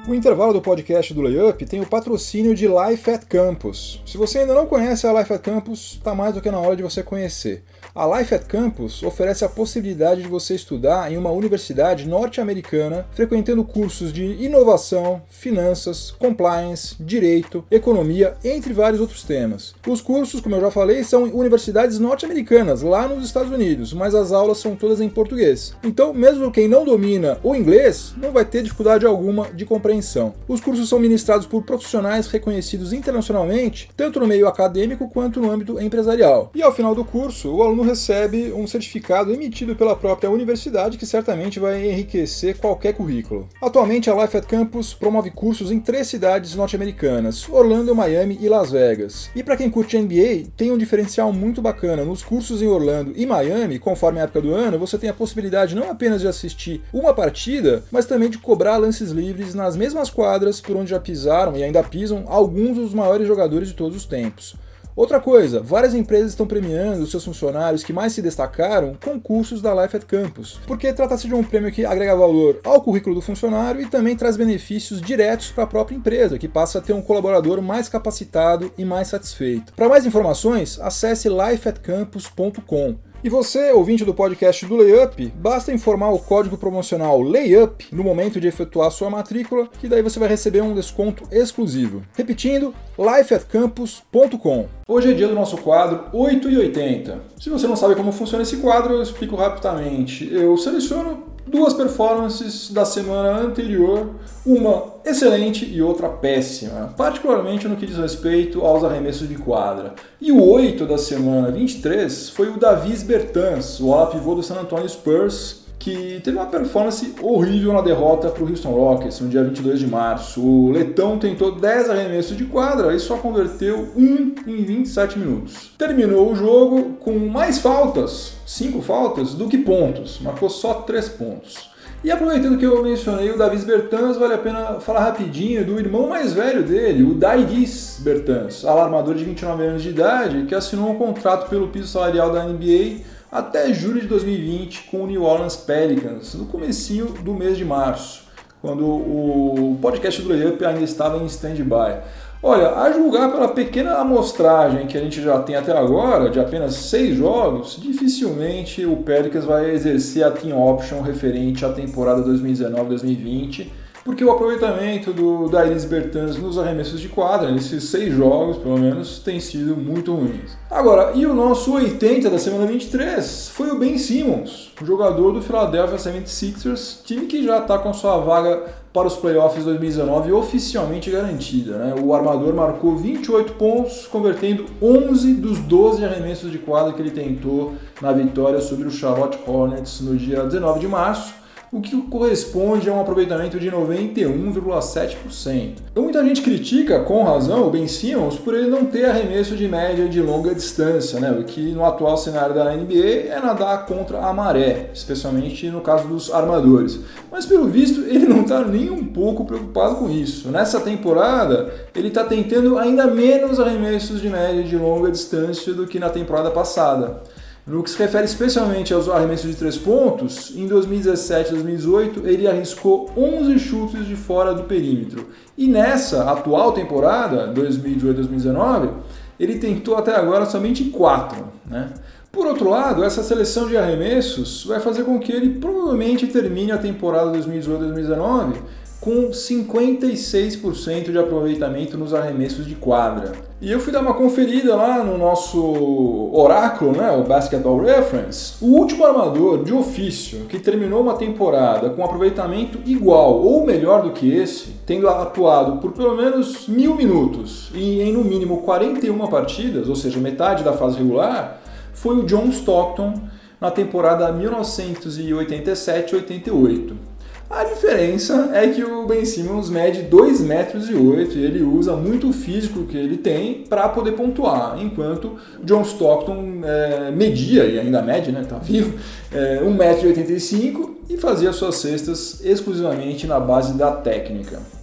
O 0.08 0.16
intervalo 0.16 0.54
do 0.54 0.62
podcast 0.62 1.14
do 1.14 1.22
Layup 1.22 1.66
tem 1.66 1.82
o 1.82 1.86
patrocínio 1.86 2.56
de 2.56 2.66
Life 2.66 3.12
at 3.12 3.26
Campus. 3.26 4.02
Se 4.06 4.18
você 4.18 4.40
ainda 4.40 4.54
não 4.54 4.66
conhece 4.66 5.06
a 5.06 5.12
Life 5.12 5.34
at 5.34 5.42
Campus, 5.42 5.96
está 5.96 6.16
mais 6.16 6.34
do 6.34 6.40
que 6.40 6.50
na 6.50 6.62
hora 6.62 6.78
de 6.78 6.82
você 6.82 7.04
conhecer. 7.04 7.62
A 7.94 8.18
Life 8.18 8.34
at 8.34 8.46
Campus 8.46 9.04
oferece 9.04 9.44
a 9.44 9.50
possibilidade 9.50 10.22
de 10.22 10.30
você 10.30 10.56
estudar 10.56 11.12
em 11.12 11.18
uma 11.18 11.32
universidade 11.32 12.08
norte-americana, 12.08 13.06
frequentando 13.12 13.66
cursos 13.66 14.14
de 14.14 14.24
inovação, 14.24 15.22
finanças, 15.28 16.12
compliance, 16.12 16.96
direito, 17.02 17.66
economia, 17.70 18.36
entre 18.46 18.72
vários 18.72 19.02
outros 19.02 19.24
temas. 19.24 19.76
Os 19.86 20.00
cursos, 20.00 20.40
como 20.40 20.56
eu 20.56 20.62
já 20.62 20.72
falei, 20.72 21.04
são 21.04 21.24
universidades 21.24 22.00
norte-americanas, 22.00 22.82
lá 22.82 23.10
nos 23.10 23.26
Estados 23.26 23.52
Unidos, 23.52 23.92
mas 23.92 24.16
as 24.16 24.32
aulas 24.32 24.60
são 24.60 24.74
todas 24.74 25.02
em 25.02 25.10
português. 25.10 25.76
Então, 25.84 26.14
mesmo 26.14 26.50
quem 26.50 26.70
não 26.70 26.86
domina 26.86 27.40
o 27.44 27.54
inglês, 27.54 28.14
não 28.16 28.32
vai 28.32 28.46
ter 28.46 28.64
dificuldade 28.64 29.06
alguma 29.06 29.50
de 29.52 29.66
compreensão. 29.98 30.34
Os 30.48 30.62
cursos 30.62 30.88
são 30.88 31.00
ministrados 31.00 31.46
por 31.46 31.63
profissionais 31.63 32.27
reconhecidos 32.27 32.94
internacionalmente, 32.94 33.89
tanto 33.96 34.20
no 34.20 34.27
meio 34.27 34.48
acadêmico 34.48 35.10
quanto 35.10 35.42
no 35.42 35.51
âmbito 35.51 35.82
empresarial. 35.82 36.51
E 36.56 36.62
ao 36.62 36.74
final 36.74 36.94
do 36.94 37.04
curso, 37.04 37.50
o 37.54 37.63
aluno 37.63 37.84
recebe 37.84 38.54
um 38.54 38.68
certificado 38.68 39.34
emitido 39.34 39.75
pela 39.75 39.96
própria 39.96 40.30
universidade 40.30 40.98
que 40.98 41.06
certamente 41.06 41.60
vai 41.60 41.89
enriquecer 41.89 42.58
qualquer 42.58 42.94
currículo. 42.94 43.48
Atualmente, 43.62 44.10
a 44.10 44.16
Life 44.22 44.38
at 44.38 44.46
Campus 44.46 44.94
promove 44.94 45.32
cursos 45.32 45.72
em 45.72 45.80
três 45.80 46.08
cidades 46.08 46.56
norte-americanas: 46.56 47.48
Orlando, 47.50 47.96
Miami 47.96 48.38
e 48.42 48.48
Las 48.48 48.72
Vegas. 48.72 49.30
E 49.36 49.44
para 49.44 49.58
quem 49.58 49.70
curte 49.70 49.98
NBA, 49.98 50.50
tem 50.56 50.72
um 50.72 50.77
diferencial 50.77 51.34
muito 51.34 51.62
bacana. 51.62 52.06
Nos 52.06 52.24
cursos 52.24 52.62
em 52.62 52.68
Orlando 52.68 53.13
e 53.16 53.25
Miami, 53.25 53.80
conforme 53.80 54.20
a 54.20 54.24
época 54.24 54.42
do 54.42 54.54
ano, 54.54 54.80
você 54.80 54.98
tem 54.98 55.10
a 55.10 55.13
possibilidade 55.13 55.75
não 55.75 55.89
apenas 55.89 56.22
de 56.22 56.27
assistir 56.27 56.82
uma 56.94 57.13
partida, 57.13 57.84
mas 57.92 58.06
também 58.06 58.30
de 58.30 58.38
cobrar 58.38 58.77
lances 58.77 59.12
livres 59.12 59.54
nas 59.54 59.75
mesmas 59.75 59.87
quadras 60.10 60.62
por 60.62 60.75
onde 60.75 60.89
já 60.89 61.00
pisaram 61.00 61.56
e 61.56 61.63
ainda 61.63 61.84
pisam 61.84 62.24
alguns 62.27 62.77
dos 62.77 62.94
maiores 62.94 63.27
jogadores 63.27 63.70
de 63.70 63.74
todos 63.74 63.96
os 63.96 64.06
tempos. 64.06 64.56
Outra 64.98 65.20
coisa, 65.20 65.62
várias 65.62 65.94
empresas 65.94 66.32
estão 66.32 66.48
premiando 66.48 67.03
os 67.03 67.12
seus 67.12 67.24
funcionários 67.24 67.84
que 67.84 67.94
mais 67.94 68.13
se 68.13 68.22
destacaram 68.22 68.98
com 69.00 69.20
cursos 69.20 69.62
da 69.62 69.72
Life 69.79 69.96
at 69.96 70.06
Campus, 70.06 70.60
porque 70.65 70.91
trata-se 70.91 71.27
de 71.27 71.36
um 71.36 71.44
prêmio 71.44 71.72
que 71.72 71.86
agrega 71.86 72.15
valor 72.15 72.60
ao 72.63 72.82
currículo 72.82 73.13
do 73.13 73.22
funcionário 73.22 73.79
e 73.79 73.86
também 73.86 74.15
traz 74.15 74.36
benefícios 74.36 75.00
diretos 75.00 75.51
para 75.51 75.65
a 75.65 75.67
própria 75.67 75.96
empresa, 75.96 76.39
que 76.39 76.48
passa 76.48 76.79
a 76.79 76.82
ter 76.82 76.94
um 76.94 77.01
colaborador 77.03 77.62
mais 77.62 77.88
capacitado 77.88 78.72
e 78.75 78.84
mais 78.84 79.10
satisfeito. 79.10 79.72
Para 79.74 79.88
mais 79.88 80.03
informações, 80.03 80.79
acesse 80.82 81.29
lifeatcampus.com. 81.29 82.96
E 83.24 83.30
você, 83.30 83.72
ouvinte 83.72 84.06
do 84.06 84.14
podcast 84.14 84.64
do 84.66 84.76
Layup, 84.76 85.34
basta 85.36 85.74
informar 85.74 86.12
o 86.12 86.20
código 86.20 86.56
promocional 86.56 87.20
Layup 87.20 87.88
no 87.92 88.03
momento 88.03 88.40
de 88.40 88.48
efetuar 88.48 88.92
sua 88.92 89.10
matrícula, 89.10 89.68
que 89.80 89.88
daí 89.88 90.03
você 90.03 90.20
vai 90.20 90.30
receber 90.30 90.62
um 90.62 90.75
desconto 90.75 91.24
exclusivo. 91.32 92.03
Repetindo, 92.16 92.75
lifeatcampus.com. 92.98 94.68
Hoje 94.88 95.12
é 95.12 95.14
dia 95.16 95.27
do 95.27 95.34
nosso 95.34 95.58
quadro 95.58 96.06
8 96.14 96.50
e 96.50 96.58
80. 96.60 97.22
Se 97.40 97.50
você 97.50 97.66
não 97.66 97.75
sabe 97.75 97.96
como 97.96 98.12
funciona 98.12 98.44
esse 98.44 98.58
quadro, 98.58 98.94
eu 98.94 99.01
explico 99.01 99.36
rapidamente. 99.36 100.32
Eu 100.32 100.56
seleciono 100.56 101.24
duas 101.48 101.74
performances 101.74 102.70
da 102.70 102.86
semana 102.86 103.40
anterior, 103.40 104.10
uma 104.46 104.98
excelente 105.05 105.66
e 105.66 105.81
outra 105.81 106.10
péssima, 106.10 106.94
particularmente 106.98 107.68
no 107.68 107.75
que 107.75 107.86
diz 107.86 107.98
respeito 107.98 108.62
aos 108.62 108.83
arremessos 108.83 109.27
de 109.27 109.36
quadra. 109.36 109.94
E 110.20 110.31
o 110.31 110.44
8 110.44 110.86
da 110.86 110.98
semana 110.98 111.51
23 111.51 112.29
foi 112.29 112.50
o 112.50 112.57
Davis 112.57 113.03
Bertans, 113.03 113.79
o 113.79 113.94
ala 113.94 114.07
pivô 114.07 114.36
do 114.36 114.44
San 114.44 114.60
Antonio 114.60 114.88
Spurs, 114.88 115.67
que 115.79 116.20
teve 116.24 116.37
uma 116.37 116.46
performance 116.46 117.13
horrível 117.22 117.74
na 117.74 117.81
derrota 117.81 118.29
para 118.29 118.44
o 118.44 118.50
Houston 118.50 118.72
Rockets 118.72 119.20
no 119.20 119.29
dia 119.29 119.44
22 119.44 119.79
de 119.79 119.87
março. 119.87 120.42
O 120.42 120.72
Letão 120.72 121.18
tentou 121.18 121.51
10 121.53 121.90
arremessos 121.90 122.35
de 122.35 122.46
quadra 122.46 122.94
e 122.94 123.00
só 123.00 123.18
converteu 123.18 123.90
um 123.96 124.33
em 124.48 124.63
27 124.63 125.20
minutos. 125.20 125.72
Terminou 125.77 126.31
o 126.31 126.35
jogo 126.35 126.94
com 127.00 127.18
mais 127.18 127.59
faltas, 127.59 128.33
5 128.46 128.81
faltas, 128.81 129.33
do 129.33 129.48
que 129.48 129.57
pontos, 129.57 130.20
marcou 130.20 130.50
só 130.50 130.75
3 130.75 131.09
pontos. 131.09 131.70
E 132.03 132.11
aproveitando 132.11 132.59
que 132.59 132.66
eu 132.66 132.83
mencionei 132.83 133.31
o 133.31 133.37
Davis 133.37 133.63
Bertans, 133.63 134.18
vale 134.18 134.35
a 134.35 134.37
pena 134.37 134.79
falar 134.79 135.00
rapidinho 135.00 135.66
do 135.66 135.79
irmão 135.79 136.07
mais 136.07 136.31
velho 136.31 136.63
dele, 136.63 137.03
o 137.03 137.16
Daidis 137.16 138.00
Bertans, 138.01 138.63
alarmador 138.63 139.16
de 139.16 139.24
29 139.24 139.63
anos 139.63 139.81
de 139.81 139.90
idade, 139.90 140.46
que 140.46 140.53
assinou 140.53 140.92
um 140.92 140.96
contrato 140.96 141.50
pelo 141.50 141.70
piso 141.70 141.87
salarial 141.87 142.31
da 142.31 142.44
NBA 142.44 143.01
até 143.31 143.74
julho 143.74 144.01
de 144.01 144.07
2020 144.07 144.83
com 144.83 145.03
o 145.03 145.07
New 145.07 145.24
Orleans 145.24 145.55
Pelicans, 145.55 146.33
no 146.33 146.46
comecinho 146.46 147.07
do 147.07 147.33
mês 147.33 147.57
de 147.57 147.66
março, 147.66 148.24
quando 148.61 148.85
o 148.85 149.77
podcast 149.81 150.22
do 150.22 150.29
Layup 150.29 150.63
ainda 150.66 150.83
estava 150.83 151.18
em 151.18 151.25
stand-by. 151.25 152.01
Olha, 152.42 152.75
a 152.75 152.92
julgar 152.92 153.31
pela 153.31 153.48
pequena 153.48 153.96
amostragem 153.96 154.85
que 154.85 154.98
a 154.98 155.01
gente 155.01 155.22
já 155.22 155.40
tem 155.40 155.55
até 155.55 155.75
agora, 155.75 156.29
de 156.29 156.40
apenas 156.40 156.75
seis 156.75 157.16
jogos, 157.16 157.79
dificilmente 157.81 158.85
o 158.85 158.98
Pelicans 158.98 159.44
vai 159.44 159.72
exercer 159.72 160.24
a 160.24 160.31
team 160.31 160.59
option 160.59 161.01
referente 161.01 161.66
à 161.66 161.70
temporada 161.70 162.22
2019-2020 162.24 163.68
porque 164.07 164.24
o 164.24 164.31
aproveitamento 164.31 165.11
do 165.11 165.50
Dairis 165.50 165.83
Bertans 165.83 166.37
nos 166.37 166.57
arremessos 166.57 167.01
de 167.01 167.09
quadra, 167.09 167.51
nesses 167.51 167.83
seis 167.83 168.15
jogos 168.15 168.55
pelo 168.55 168.79
menos, 168.79 169.20
tem 169.20 169.37
sido 169.41 169.75
muito 169.75 170.15
ruim. 170.15 170.39
Agora, 170.72 171.11
e 171.13 171.25
o 171.25 171.33
nosso 171.33 171.74
80 171.74 172.29
da 172.29 172.39
semana 172.39 172.65
23 172.65 173.50
foi 173.50 173.70
o 173.70 173.77
Ben 173.77 173.98
Simmons, 173.98 174.72
jogador 174.81 175.33
do 175.33 175.41
Philadelphia 175.41 175.98
76ers, 175.98 177.03
time 177.03 177.25
que 177.25 177.43
já 177.43 177.57
está 177.57 177.77
com 177.79 177.93
sua 177.93 178.17
vaga 178.20 178.63
para 178.93 179.07
os 179.07 179.17
playoffs 179.17 179.65
2019 179.65 180.31
oficialmente 180.31 181.11
garantida. 181.11 181.77
Né? 181.77 181.96
O 182.01 182.13
armador 182.13 182.53
marcou 182.53 182.96
28 182.96 183.53
pontos, 183.55 184.07
convertendo 184.07 184.67
11 184.81 185.33
dos 185.33 185.59
12 185.59 186.05
arremessos 186.05 186.50
de 186.50 186.59
quadra 186.59 186.93
que 186.93 187.01
ele 187.01 187.11
tentou 187.11 187.74
na 188.01 188.13
vitória 188.13 188.61
sobre 188.61 188.87
o 188.87 188.91
Charlotte 188.91 189.37
Hornets 189.46 190.00
no 190.00 190.15
dia 190.15 190.43
19 190.43 190.79
de 190.79 190.87
março 190.87 191.35
o 191.72 191.82
que 191.82 192.01
corresponde 192.03 192.90
a 192.90 192.94
um 192.94 193.01
aproveitamento 193.01 193.60
de 193.60 193.70
91,7%. 193.70 195.74
Então, 195.92 196.03
muita 196.03 196.24
gente 196.24 196.42
critica, 196.42 197.01
com 197.01 197.24
razão, 197.24 197.68
o 197.68 197.70
Ben 197.70 197.88
Simmons 197.88 198.38
por 198.38 198.53
ele 198.53 198.68
não 198.68 198.86
ter 198.86 199.06
arremesso 199.06 199.56
de 199.56 199.68
média 199.68 200.08
de 200.08 200.22
longa 200.22 200.56
distância, 200.56 201.20
né? 201.20 201.32
o 201.32 201.44
que 201.44 201.72
no 201.72 201.84
atual 201.84 202.18
cenário 202.18 202.56
da 202.56 202.74
NBA 202.74 203.27
é 203.30 203.40
nadar 203.42 203.86
contra 203.86 204.20
a 204.20 204.34
maré, 204.34 204.90
especialmente 204.94 205.70
no 205.70 205.82
caso 205.82 206.08
dos 206.08 206.34
armadores. 206.34 207.00
Mas 207.32 207.46
pelo 207.46 207.68
visto 207.68 208.01
ele 208.01 208.25
não 208.25 208.42
está 208.42 208.64
nem 208.64 208.90
um 208.90 209.06
pouco 209.06 209.46
preocupado 209.46 209.96
com 209.96 210.10
isso. 210.10 210.50
Nessa 210.50 210.80
temporada 210.80 211.74
ele 211.94 212.08
está 212.08 212.24
tentando 212.24 212.77
ainda 212.77 213.08
menos 213.08 213.60
arremessos 213.60 214.22
de 214.22 214.30
média 214.30 214.64
de 214.64 214.77
longa 214.77 215.12
distância 215.12 215.74
do 215.74 215.86
que 215.86 216.00
na 216.00 216.10
temporada 216.10 216.51
passada. 216.51 217.22
No 217.68 217.84
que 217.84 217.90
se 217.90 217.98
refere 217.98 218.24
especialmente 218.24 218.94
aos 218.94 219.10
arremessos 219.10 219.51
de 219.51 219.58
três 219.58 219.77
pontos, 219.77 220.53
em 220.56 220.68
2017 220.68 221.50
e 221.50 221.53
2018 221.56 222.25
ele 222.25 222.48
arriscou 222.48 223.12
11 223.18 223.60
chutes 223.60 224.06
de 224.06 224.16
fora 224.16 224.53
do 224.53 224.64
perímetro. 224.64 225.27
E 225.58 225.68
nessa 225.68 226.32
atual 226.32 226.72
temporada, 226.72 227.53
2018-2019, 227.53 228.90
ele 229.38 229.60
tentou 229.60 229.98
até 229.98 230.16
agora 230.16 230.46
somente 230.46 230.86
4. 230.86 231.44
Né? 231.66 231.90
Por 232.32 232.48
outro 232.48 232.70
lado, 232.70 233.03
essa 233.03 233.22
seleção 233.22 233.68
de 233.68 233.75
arremessos 233.75 234.64
vai 234.66 234.80
fazer 234.80 235.03
com 235.03 235.20
que 235.20 235.34
ele 235.34 235.60
provavelmente 235.60 236.25
termine 236.27 236.72
a 236.72 236.77
temporada 236.77 237.38
2018-2019 237.38 238.53
com 239.00 239.29
56% 239.29 241.12
de 241.12 241.18
aproveitamento 241.18 241.98
nos 241.98 242.14
arremessos 242.14 242.66
de 242.66 242.75
quadra. 242.75 243.31
E 243.62 243.72
eu 243.72 243.79
fui 243.79 243.94
dar 243.94 244.01
uma 244.01 244.14
conferida 244.14 244.75
lá 244.75 245.03
no 245.03 245.18
nosso 245.18 246.29
oráculo, 246.33 246.92
né, 246.92 247.10
o 247.12 247.24
Basketball 247.24 247.79
Reference. 247.79 248.55
O 248.62 248.68
último 248.68 249.05
armador 249.05 249.64
de 249.64 249.74
ofício 249.74 250.42
que 250.46 250.60
terminou 250.60 251.01
uma 251.01 251.16
temporada 251.16 251.90
com 251.90 252.03
aproveitamento 252.03 252.79
igual 252.86 253.42
ou 253.42 253.66
melhor 253.66 254.03
do 254.03 254.12
que 254.12 254.31
esse, 254.31 254.75
tendo 254.86 255.07
atuado 255.07 255.77
por 255.77 255.94
pelo 255.94 256.16
menos 256.16 256.68
mil 256.68 256.94
minutos 256.96 257.72
e 257.74 258.01
em 258.01 258.12
no 258.12 258.24
mínimo 258.24 258.57
41 258.57 259.18
partidas, 259.27 259.90
ou 259.90 259.96
seja, 259.96 260.20
metade 260.20 260.64
da 260.64 260.74
fase 260.74 260.98
regular, 260.98 261.62
foi 261.94 262.18
o 262.18 262.24
John 262.24 262.50
Stockton 262.50 263.14
na 263.60 263.72
temporada 263.72 264.31
1987-88. 264.33 267.06
A 267.50 267.64
diferença 267.64 268.51
é 268.53 268.68
que 268.68 268.83
o 268.83 269.07
Ben 269.07 269.24
Simmons 269.24 269.70
mede 269.70 270.01
2 270.01 270.42
metros 270.42 270.90
e 270.90 270.94
8 270.94 271.38
e 271.38 271.46
ele 271.46 271.64
usa 271.64 271.96
muito 271.96 272.29
o 272.29 272.33
físico 272.33 272.83
que 272.83 272.98
ele 272.98 273.16
tem 273.16 273.64
para 273.70 273.88
poder 273.88 274.12
pontuar, 274.12 274.77
enquanto 274.81 275.38
John 275.64 275.81
Stockton 275.83 276.62
é, 276.64 277.10
media, 277.10 277.64
e 277.64 277.79
ainda 277.79 278.01
mede, 278.01 278.33
né, 278.33 278.46
tá 278.48 278.57
vivo, 278.57 279.00
é, 279.31 279.62
1,85m 279.64 280.90
e 281.10 281.16
fazia 281.16 281.53
suas 281.53 281.75
cestas 281.75 282.42
exclusivamente 282.44 283.25
na 283.25 283.40
base 283.40 283.74
da 283.77 283.92
técnica. 283.92 284.76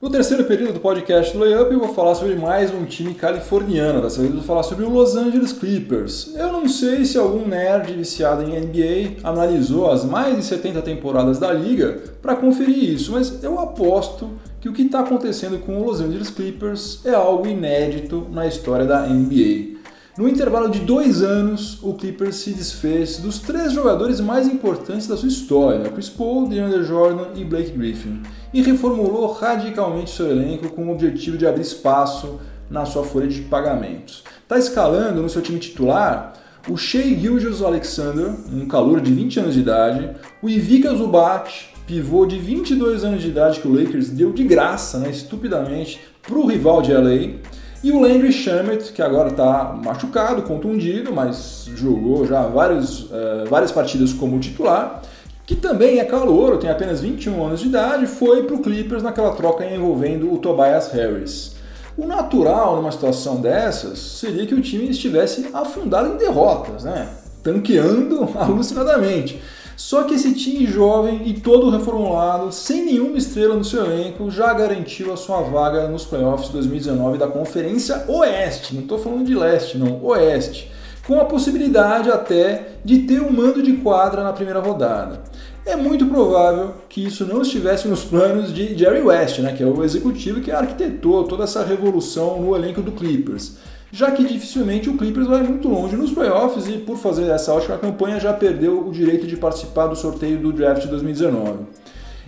No 0.00 0.08
terceiro 0.08 0.44
período 0.44 0.74
do 0.74 0.78
podcast 0.78 1.36
do 1.36 1.40
Layup, 1.40 1.72
eu 1.72 1.80
vou 1.80 1.92
falar 1.92 2.14
sobre 2.14 2.36
mais 2.36 2.72
um 2.72 2.84
time 2.84 3.14
californiano. 3.14 4.00
Dessa 4.00 4.20
vez 4.20 4.30
eu 4.30 4.36
vou 4.36 4.46
falar 4.46 4.62
sobre 4.62 4.84
o 4.84 4.88
Los 4.88 5.16
Angeles 5.16 5.52
Clippers. 5.52 6.36
Eu 6.36 6.52
não 6.52 6.68
sei 6.68 7.04
se 7.04 7.18
algum 7.18 7.44
nerd 7.44 7.92
viciado 7.94 8.44
em 8.44 8.60
NBA 8.60 9.28
analisou 9.28 9.90
as 9.90 10.04
mais 10.04 10.36
de 10.36 10.44
70 10.44 10.82
temporadas 10.82 11.40
da 11.40 11.52
liga 11.52 12.00
para 12.22 12.36
conferir 12.36 12.94
isso, 12.94 13.10
mas 13.10 13.42
eu 13.42 13.58
aposto 13.58 14.30
que 14.60 14.68
o 14.68 14.72
que 14.72 14.82
está 14.82 15.00
acontecendo 15.00 15.58
com 15.58 15.76
o 15.80 15.84
Los 15.84 16.00
Angeles 16.00 16.30
Clippers 16.30 17.04
é 17.04 17.14
algo 17.14 17.48
inédito 17.48 18.24
na 18.30 18.46
história 18.46 18.86
da 18.86 19.04
NBA. 19.04 19.77
No 20.18 20.28
intervalo 20.28 20.68
de 20.68 20.80
dois 20.80 21.22
anos, 21.22 21.78
o 21.80 21.94
Clippers 21.94 22.34
se 22.34 22.50
desfez 22.50 23.18
dos 23.18 23.38
três 23.38 23.70
jogadores 23.70 24.20
mais 24.20 24.48
importantes 24.48 25.06
da 25.06 25.16
sua 25.16 25.28
história, 25.28 25.88
Chris 25.90 26.08
Paul, 26.08 26.48
DeAndre 26.48 26.82
Jordan 26.82 27.28
e 27.36 27.44
Blake 27.44 27.70
Griffin, 27.70 28.20
e 28.52 28.60
reformulou 28.60 29.30
radicalmente 29.30 30.10
seu 30.10 30.28
elenco 30.28 30.70
com 30.70 30.88
o 30.88 30.92
objetivo 30.92 31.38
de 31.38 31.46
abrir 31.46 31.62
espaço 31.62 32.40
na 32.68 32.84
sua 32.84 33.04
folha 33.04 33.28
de 33.28 33.42
pagamentos. 33.42 34.24
Está 34.42 34.58
escalando 34.58 35.22
no 35.22 35.28
seu 35.28 35.40
time 35.40 35.60
titular 35.60 36.32
o 36.68 36.76
Shea 36.76 37.16
Gilgeous 37.16 37.62
Alexander, 37.62 38.34
um 38.52 38.66
calor 38.66 39.00
de 39.00 39.12
20 39.12 39.38
anos 39.38 39.54
de 39.54 39.60
idade, 39.60 40.10
o 40.42 40.48
Ivica 40.48 40.92
Zubat, 40.96 41.72
pivô 41.86 42.26
de 42.26 42.40
22 42.40 43.04
anos 43.04 43.22
de 43.22 43.28
idade 43.28 43.60
que 43.60 43.68
o 43.68 43.72
Lakers 43.72 44.08
deu 44.08 44.32
de 44.32 44.42
graça, 44.42 44.98
né, 44.98 45.10
estupidamente, 45.10 46.00
para 46.20 46.36
o 46.36 46.44
rival 46.44 46.82
de 46.82 46.92
LA, 46.92 47.38
e 47.82 47.92
o 47.92 48.00
Landry 48.00 48.32
Shamet, 48.32 48.92
que 48.92 49.00
agora 49.00 49.28
está 49.28 49.72
machucado, 49.84 50.42
contundido, 50.42 51.12
mas 51.12 51.70
jogou 51.76 52.26
já 52.26 52.42
vários, 52.42 53.02
uh, 53.04 53.46
várias 53.48 53.70
partidas 53.70 54.12
como 54.12 54.38
titular, 54.40 55.02
que 55.46 55.54
também 55.54 55.98
é 55.98 56.04
calouro, 56.04 56.58
tem 56.58 56.68
apenas 56.68 57.00
21 57.00 57.46
anos 57.46 57.60
de 57.60 57.68
idade, 57.68 58.06
foi 58.06 58.42
para 58.42 58.56
o 58.56 58.60
Clippers 58.60 59.02
naquela 59.02 59.30
troca 59.32 59.64
envolvendo 59.64 60.32
o 60.32 60.38
Tobias 60.38 60.92
Harris. 60.92 61.56
O 61.96 62.06
natural 62.06 62.76
numa 62.76 62.92
situação 62.92 63.40
dessas 63.40 63.98
seria 63.98 64.46
que 64.46 64.54
o 64.54 64.60
time 64.60 64.88
estivesse 64.88 65.48
afundado 65.52 66.14
em 66.14 66.16
derrotas, 66.16 66.84
né? 66.84 67.08
tanqueando 67.42 68.28
alucinadamente. 68.36 69.40
Só 69.78 70.02
que 70.02 70.14
esse 70.14 70.34
time 70.34 70.66
jovem 70.66 71.22
e 71.24 71.34
todo 71.34 71.70
reformulado, 71.70 72.50
sem 72.50 72.84
nenhuma 72.84 73.16
estrela 73.16 73.54
no 73.54 73.62
seu 73.62 73.84
elenco, 73.84 74.28
já 74.28 74.52
garantiu 74.52 75.12
a 75.12 75.16
sua 75.16 75.40
vaga 75.42 75.86
nos 75.86 76.04
playoffs 76.04 76.48
2019 76.48 77.16
da 77.16 77.28
Conferência 77.28 78.04
Oeste. 78.08 78.74
Não 78.74 78.82
estou 78.82 78.98
falando 78.98 79.24
de 79.24 79.36
leste, 79.36 79.78
não, 79.78 80.04
Oeste. 80.04 80.68
Com 81.06 81.20
a 81.20 81.26
possibilidade 81.26 82.10
até 82.10 82.72
de 82.84 83.02
ter 83.02 83.22
um 83.22 83.30
mando 83.30 83.62
de 83.62 83.74
quadra 83.74 84.24
na 84.24 84.32
primeira 84.32 84.58
rodada. 84.58 85.22
É 85.64 85.76
muito 85.76 86.06
provável 86.06 86.74
que 86.88 87.04
isso 87.04 87.24
não 87.24 87.42
estivesse 87.42 87.86
nos 87.86 88.02
planos 88.02 88.52
de 88.52 88.76
Jerry 88.76 89.02
West, 89.02 89.38
né, 89.38 89.52
que 89.52 89.62
é 89.62 89.66
o 89.66 89.84
executivo 89.84 90.40
que 90.40 90.50
arquitetou 90.50 91.22
toda 91.22 91.44
essa 91.44 91.64
revolução 91.64 92.42
no 92.42 92.56
elenco 92.56 92.82
do 92.82 92.90
Clippers 92.90 93.52
já 93.90 94.10
que 94.10 94.24
dificilmente 94.24 94.90
o 94.90 94.96
Clippers 94.96 95.26
vai 95.26 95.42
muito 95.42 95.68
longe 95.68 95.96
nos 95.96 96.12
playoffs 96.12 96.66
e 96.68 96.78
por 96.78 96.96
fazer 96.98 97.28
essa 97.30 97.52
ótima 97.52 97.78
campanha 97.78 98.20
já 98.20 98.32
perdeu 98.32 98.86
o 98.86 98.92
direito 98.92 99.26
de 99.26 99.36
participar 99.36 99.86
do 99.86 99.96
sorteio 99.96 100.38
do 100.38 100.52
draft 100.52 100.86
2019. 100.86 101.64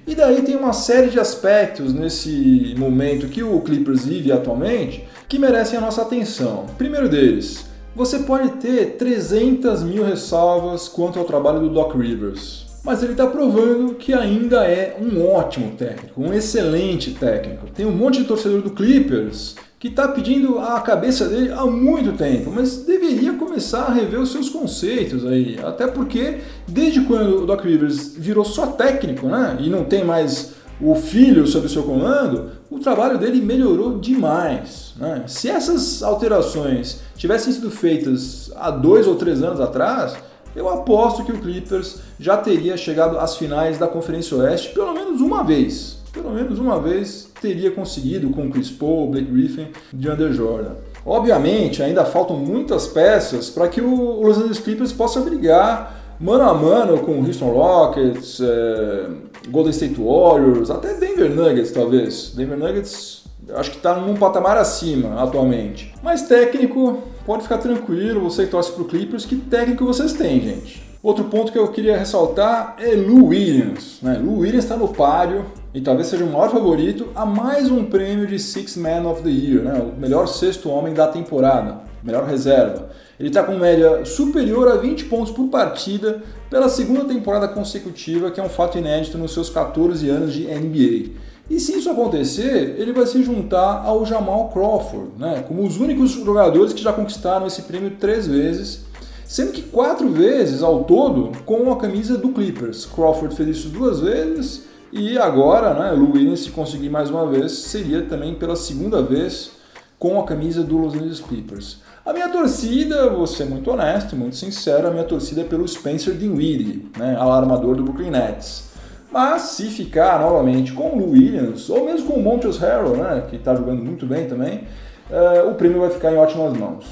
E 0.07 0.15
daí 0.15 0.43
tem 0.43 0.57
uma 0.57 0.73
série 0.73 1.11
de 1.11 1.21
aspectos 1.21 1.93
nesse 1.93 2.75
momento 2.79 3.29
que 3.29 3.43
o 3.43 3.61
Clippers 3.61 4.07
vive 4.07 4.33
atualmente 4.33 5.05
que 5.29 5.39
merecem 5.39 5.79
a 5.79 5.81
nossa 5.81 6.03
atenção. 6.03 6.67
Primeiro 6.79 7.09
deles, 7.09 7.67
você 7.95 8.21
pode 8.21 8.49
ter 8.53 8.97
300 8.97 9.83
mil 9.83 10.05
ressalvas 10.05 10.89
quanto 10.89 11.19
ao 11.19 11.25
trabalho 11.25 11.61
do 11.61 11.69
Doc 11.69 11.95
Rivers, 11.95 12.67
mas 12.83 13.03
ele 13.03 13.13
está 13.13 13.27
provando 13.27 13.95
que 13.95 14.15
ainda 14.15 14.65
é 14.65 14.97
um 15.01 15.25
ótimo 15.29 15.77
técnico, 15.77 16.21
um 16.21 16.33
excelente 16.33 17.13
técnico. 17.13 17.67
Tem 17.75 17.85
um 17.85 17.93
monte 17.93 18.21
de 18.21 18.25
torcedor 18.25 18.63
do 18.63 18.71
Clippers 18.71 19.55
que 19.81 19.89
está 19.89 20.09
pedindo 20.09 20.59
a 20.59 20.79
cabeça 20.83 21.27
dele 21.27 21.51
há 21.51 21.65
muito 21.65 22.13
tempo, 22.13 22.53
mas 22.55 22.85
deveria 22.85 23.33
começar 23.33 23.85
a 23.85 23.93
rever 23.93 24.21
os 24.21 24.31
seus 24.31 24.51
conceitos 24.51 25.25
aí, 25.25 25.59
até 25.65 25.87
porque 25.87 26.41
desde 26.69 27.01
quando 27.01 27.43
o 27.43 27.47
Doc 27.47 27.65
Rivers 27.65 28.15
virou 28.15 28.45
só 28.45 28.67
técnico, 28.67 29.27
né, 29.27 29.57
e 29.59 29.71
não 29.71 29.85
tem 29.85 30.05
mais 30.05 30.53
o 30.79 30.95
filho 30.95 31.47
sob 31.47 31.65
o 31.65 31.69
seu 31.71 31.83
comando, 31.83 32.51
o 32.71 32.79
trabalho 32.79 33.17
dele 33.17 33.41
melhorou 33.41 33.99
demais. 33.99 34.93
Né? 34.99 35.25
Se 35.27 35.49
essas 35.49 36.03
alterações 36.03 37.01
tivessem 37.17 37.51
sido 37.51 37.71
feitas 37.71 38.53
há 38.57 38.71
dois 38.71 39.07
ou 39.07 39.15
três 39.15 39.43
anos 39.43 39.61
atrás, 39.61 40.15
eu 40.55 40.69
aposto 40.69 41.25
que 41.25 41.33
o 41.33 41.39
Clippers 41.39 42.01
já 42.19 42.37
teria 42.37 42.77
chegado 42.77 43.19
às 43.19 43.37
finais 43.37 43.79
da 43.79 43.89
Conferência 43.89 44.37
Oeste 44.37 44.75
pelo 44.75 44.93
menos 44.93 45.23
uma 45.23 45.43
vez. 45.43 45.99
Pelo 46.13 46.31
menos 46.33 46.59
uma 46.59 46.81
vez 46.81 47.30
teria 47.41 47.71
conseguido 47.71 48.31
com 48.31 48.51
Chris 48.51 48.71
Paul, 48.71 49.11
Blake 49.11 49.31
Griffin 49.31 49.69
e 49.93 49.97
DeAndre 49.97 50.33
Jordan. 50.33 50.75
Obviamente, 51.05 51.83
ainda 51.83 52.05
faltam 52.05 52.37
muitas 52.37 52.87
peças 52.87 53.49
para 53.49 53.69
que 53.69 53.81
o 53.81 54.23
Los 54.23 54.37
Angeles 54.37 54.59
Clippers 54.59 54.93
possa 54.93 55.21
brigar 55.21 56.17
mano 56.21 56.45
a 56.45 56.55
mano 56.55 56.99
com 56.99 57.25
Houston 57.25 57.51
Rockets, 57.51 58.41
é, 58.41 59.09
Golden 59.49 59.71
State 59.71 59.97
Warriors, 59.99 60.71
até 60.71 60.95
Denver 60.95 61.31
Nuggets 61.35 61.73
talvez. 61.73 62.33
Denver 62.37 62.59
Nuggets 62.59 63.25
acho 63.55 63.71
que 63.71 63.77
está 63.79 63.97
num 63.97 64.15
patamar 64.15 64.59
acima 64.59 65.23
atualmente. 65.23 65.95
Mas 66.03 66.23
técnico, 66.23 67.03
pode 67.25 67.43
ficar 67.43 67.59
tranquilo, 67.59 68.21
você 68.21 68.45
que 68.45 68.51
torce 68.51 68.73
para 68.73 68.83
o 68.83 68.87
Clippers, 68.87 69.25
que 69.25 69.37
técnico 69.37 69.85
vocês 69.85 70.13
têm, 70.13 70.41
gente. 70.41 70.91
Outro 71.03 71.25
ponto 71.25 71.51
que 71.51 71.59
eu 71.59 71.67
queria 71.69 71.97
ressaltar 71.97 72.77
é 72.79 72.95
Lou 72.95 73.29
Williams. 73.29 73.99
Né? 74.03 74.21
Lou 74.23 74.41
Williams 74.41 74.65
está 74.65 74.77
no 74.77 74.89
páreo 74.89 75.47
e 75.73 75.81
talvez 75.81 76.09
seja 76.09 76.25
o 76.25 76.33
maior 76.33 76.51
favorito 76.51 77.09
a 77.15 77.25
mais 77.25 77.71
um 77.71 77.85
prêmio 77.85 78.27
de 78.27 78.39
Six 78.39 78.77
Man 78.77 79.09
of 79.09 79.23
the 79.23 79.31
Year, 79.31 79.63
né? 79.63 79.81
o 79.81 80.01
melhor 80.01 80.27
sexto 80.27 80.69
homem 80.69 80.93
da 80.93 81.07
temporada, 81.07 81.79
melhor 82.03 82.25
reserva. 82.25 82.91
Ele 83.19 83.29
está 83.29 83.45
com 83.45 83.57
média 83.57 84.05
superior 84.05 84.67
a 84.69 84.77
20 84.77 85.05
pontos 85.05 85.31
por 85.31 85.49
partida 85.49 86.23
pela 86.49 86.69
segunda 86.69 87.05
temporada 87.05 87.47
consecutiva, 87.47 88.31
que 88.31 88.41
é 88.41 88.43
um 88.43 88.49
fato 88.49 88.79
inédito 88.79 89.17
nos 89.17 89.33
seus 89.33 89.49
14 89.49 90.09
anos 90.09 90.33
de 90.33 90.47
NBA. 90.47 91.11
E 91.49 91.61
se 91.61 91.79
isso 91.79 91.91
acontecer, 91.91 92.77
ele 92.79 92.93
vai 92.93 93.07
se 93.07 93.23
juntar 93.23 93.83
ao 93.85 94.05
Jamal 94.05 94.49
Crawford, 94.49 95.11
né? 95.19 95.45
como 95.47 95.65
os 95.65 95.79
únicos 95.79 96.11
jogadores 96.11 96.73
que 96.73 96.83
já 96.83 96.93
conquistaram 96.93 97.47
esse 97.47 97.63
prêmio 97.63 97.93
três 97.99 98.27
vezes 98.27 98.91
sendo 99.25 99.53
que 99.53 99.63
quatro 99.63 100.09
vezes 100.09 100.61
ao 100.61 100.83
todo 100.83 101.31
com 101.47 101.71
a 101.71 101.77
camisa 101.77 102.19
do 102.19 102.31
Clippers. 102.31 102.85
Crawford 102.85 103.37
fez 103.37 103.59
isso 103.59 103.69
duas 103.69 104.01
vezes 104.01 104.65
e 104.93 105.19
agora, 105.19 105.75
né, 105.75 105.93
Lou 105.93 106.13
Williams, 106.13 106.41
se 106.41 106.51
conseguir 106.51 106.89
mais 106.89 107.11
uma 107.11 107.27
vez, 107.27 107.53
seria 107.53 108.03
também 108.03 108.35
pela 108.35 108.57
segunda 108.57 109.03
vez 109.03 109.53
com 109.99 110.19
a 110.19 110.25
camisa 110.25 110.63
do 110.63 110.79
Los 110.79 110.95
Angeles 110.95 111.21
Clippers. 111.21 111.79
A 112.05 112.13
minha 112.13 112.29
torcida, 112.29 113.09
vou 113.11 113.27
ser 113.27 113.45
muito 113.45 113.71
honesto, 113.71 114.17
muito 114.17 114.35
sincero, 114.35 114.89
a 114.89 114.91
minha 114.91 115.05
torcida 115.05 115.43
é 115.43 115.45
pelo 115.45 115.69
Spencer 115.69 116.15
Dinwiddie, 116.15 116.91
né, 116.97 117.15
alarmador 117.17 117.77
do 117.77 117.85
Brooklyn 117.85 118.11
Nets. 118.11 118.71
Mas 119.13 119.43
se 119.43 119.67
ficar 119.67 120.21
novamente 120.21 120.73
com 120.73 120.91
o 120.91 120.99
Lou 120.99 121.11
Williams, 121.11 121.69
ou 121.69 121.85
mesmo 121.85 122.07
com 122.07 122.15
o 122.15 122.23
Montrezl 122.23 122.61
Harrell, 122.61 122.97
né, 122.97 123.27
que 123.29 123.37
está 123.37 123.55
jogando 123.55 123.85
muito 123.85 124.07
bem 124.07 124.27
também, 124.27 124.65
uh, 125.11 125.51
o 125.51 125.55
prêmio 125.55 125.81
vai 125.81 125.91
ficar 125.91 126.13
em 126.13 126.17
ótimas 126.17 126.57
mãos. 126.57 126.87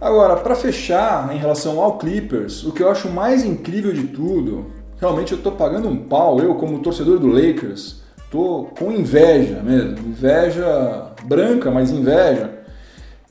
Agora, 0.00 0.36
para 0.36 0.54
fechar, 0.54 1.32
em 1.34 1.38
relação 1.38 1.80
ao 1.80 1.96
Clippers, 1.96 2.64
o 2.64 2.72
que 2.72 2.82
eu 2.82 2.90
acho 2.90 3.08
mais 3.08 3.44
incrível 3.44 3.92
de 3.92 4.08
tudo, 4.08 4.66
realmente 5.02 5.32
eu 5.32 5.38
estou 5.38 5.50
pagando 5.50 5.88
um 5.88 5.96
pau, 5.96 6.38
eu 6.38 6.54
como 6.54 6.78
torcedor 6.78 7.18
do 7.18 7.26
Lakers, 7.26 8.02
estou 8.24 8.66
com 8.66 8.92
inveja 8.92 9.60
mesmo, 9.60 9.98
inveja 9.98 11.10
branca, 11.24 11.72
mas 11.72 11.90
inveja, 11.90 12.62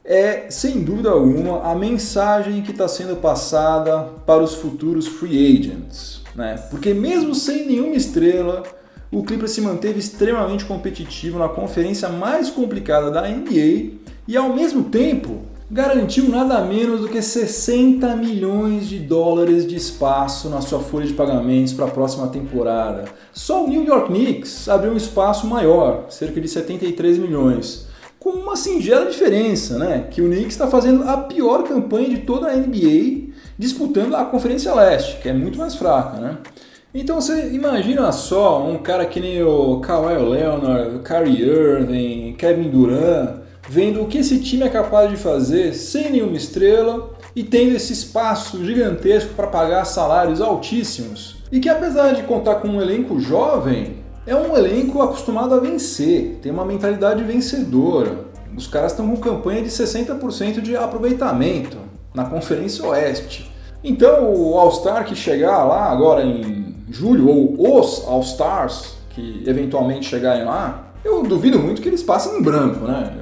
é 0.03 0.49
sem 0.49 0.83
dúvida 0.83 1.09
alguma 1.09 1.63
a 1.63 1.73
mensagem 1.73 2.61
que 2.61 2.71
está 2.71 2.89
sendo 2.89 3.15
passada 3.15 3.99
para 4.25 4.43
os 4.43 4.53
futuros 4.53 5.07
free 5.07 5.57
agents. 5.59 6.21
né? 6.35 6.61
Porque 6.69 6.93
mesmo 6.93 7.33
sem 7.33 7.65
nenhuma 7.65 7.95
estrela, 7.95 8.63
o 9.09 9.23
Clippers 9.23 9.51
se 9.51 9.61
manteve 9.61 9.97
extremamente 9.97 10.65
competitivo 10.65 11.39
na 11.39 11.47
conferência 11.47 12.09
mais 12.09 12.49
complicada 12.49 13.09
da 13.09 13.29
NBA 13.29 13.93
e 14.27 14.35
ao 14.35 14.53
mesmo 14.53 14.83
tempo 14.83 15.43
garantiu 15.71 16.27
nada 16.27 16.59
menos 16.65 16.99
do 16.99 17.07
que 17.07 17.21
60 17.21 18.13
milhões 18.17 18.89
de 18.89 18.99
dólares 18.99 19.65
de 19.65 19.77
espaço 19.77 20.49
na 20.49 20.59
sua 20.59 20.81
folha 20.81 21.07
de 21.07 21.13
pagamentos 21.13 21.71
para 21.71 21.85
a 21.85 21.89
próxima 21.89 22.27
temporada. 22.27 23.05
Só 23.31 23.63
o 23.63 23.69
New 23.69 23.85
York 23.85 24.09
Knicks 24.09 24.67
abriu 24.67 24.91
um 24.91 24.97
espaço 24.97 25.47
maior, 25.47 26.07
cerca 26.09 26.41
de 26.41 26.49
73 26.49 27.17
milhões, 27.17 27.87
com 28.19 28.31
uma 28.31 28.57
singela 28.57 29.09
diferença, 29.09 29.79
né? 29.79 30.07
Que 30.11 30.21
o 30.21 30.25
Knicks 30.25 30.51
está 30.51 30.67
fazendo 30.67 31.07
a 31.07 31.15
pior 31.15 31.63
campanha 31.63 32.09
de 32.09 32.17
toda 32.17 32.49
a 32.49 32.55
NBA 32.55 33.31
disputando 33.57 34.15
a 34.15 34.25
Conferência 34.25 34.75
Leste, 34.75 35.21
que 35.21 35.29
é 35.29 35.33
muito 35.33 35.57
mais 35.57 35.75
fraca, 35.75 36.17
né? 36.17 36.37
Então 36.93 37.21
você 37.21 37.49
imagina 37.53 38.11
só 38.11 38.61
um 38.67 38.77
cara 38.77 39.05
que 39.05 39.21
nem 39.21 39.41
o 39.41 39.79
Kawhi 39.79 40.17
Leonard, 40.17 40.99
Kyrie 40.99 41.41
Irving, 41.41 42.35
Kevin 42.37 42.69
Durant, 42.69 43.40
vendo 43.71 44.01
o 44.01 44.07
que 44.07 44.17
esse 44.17 44.37
time 44.39 44.63
é 44.63 44.69
capaz 44.69 45.09
de 45.09 45.15
fazer 45.15 45.73
sem 45.73 46.11
nenhuma 46.11 46.35
estrela 46.35 47.11
e 47.33 47.41
tendo 47.41 47.73
esse 47.73 47.93
espaço 47.93 48.65
gigantesco 48.65 49.33
para 49.33 49.47
pagar 49.47 49.85
salários 49.85 50.41
altíssimos. 50.41 51.37
E 51.49 51.57
que 51.61 51.69
apesar 51.69 52.13
de 52.13 52.23
contar 52.23 52.55
com 52.55 52.67
um 52.67 52.81
elenco 52.81 53.17
jovem, 53.17 53.95
é 54.27 54.35
um 54.35 54.57
elenco 54.57 55.01
acostumado 55.01 55.55
a 55.55 55.59
vencer, 55.59 56.39
tem 56.41 56.51
uma 56.51 56.65
mentalidade 56.65 57.23
vencedora. 57.23 58.25
Os 58.57 58.67
caras 58.67 58.91
estão 58.91 59.07
com 59.07 59.15
campanha 59.15 59.61
de 59.61 59.69
60% 59.69 60.59
de 60.59 60.75
aproveitamento 60.75 61.77
na 62.13 62.25
Conferência 62.25 62.85
Oeste. 62.85 63.49
Então 63.81 64.35
o 64.35 64.59
All-Star 64.59 65.05
que 65.05 65.15
chegar 65.15 65.63
lá 65.63 65.85
agora 65.85 66.25
em 66.25 66.75
julho, 66.89 67.29
ou 67.29 67.79
os 67.79 68.05
All-Stars 68.05 68.97
que 69.11 69.45
eventualmente 69.47 70.09
chegarem 70.09 70.43
lá, 70.43 70.91
eu 71.05 71.23
duvido 71.23 71.57
muito 71.57 71.81
que 71.81 71.87
eles 71.87 72.03
passem 72.03 72.37
em 72.37 72.41
branco, 72.41 72.85
né? 72.85 73.13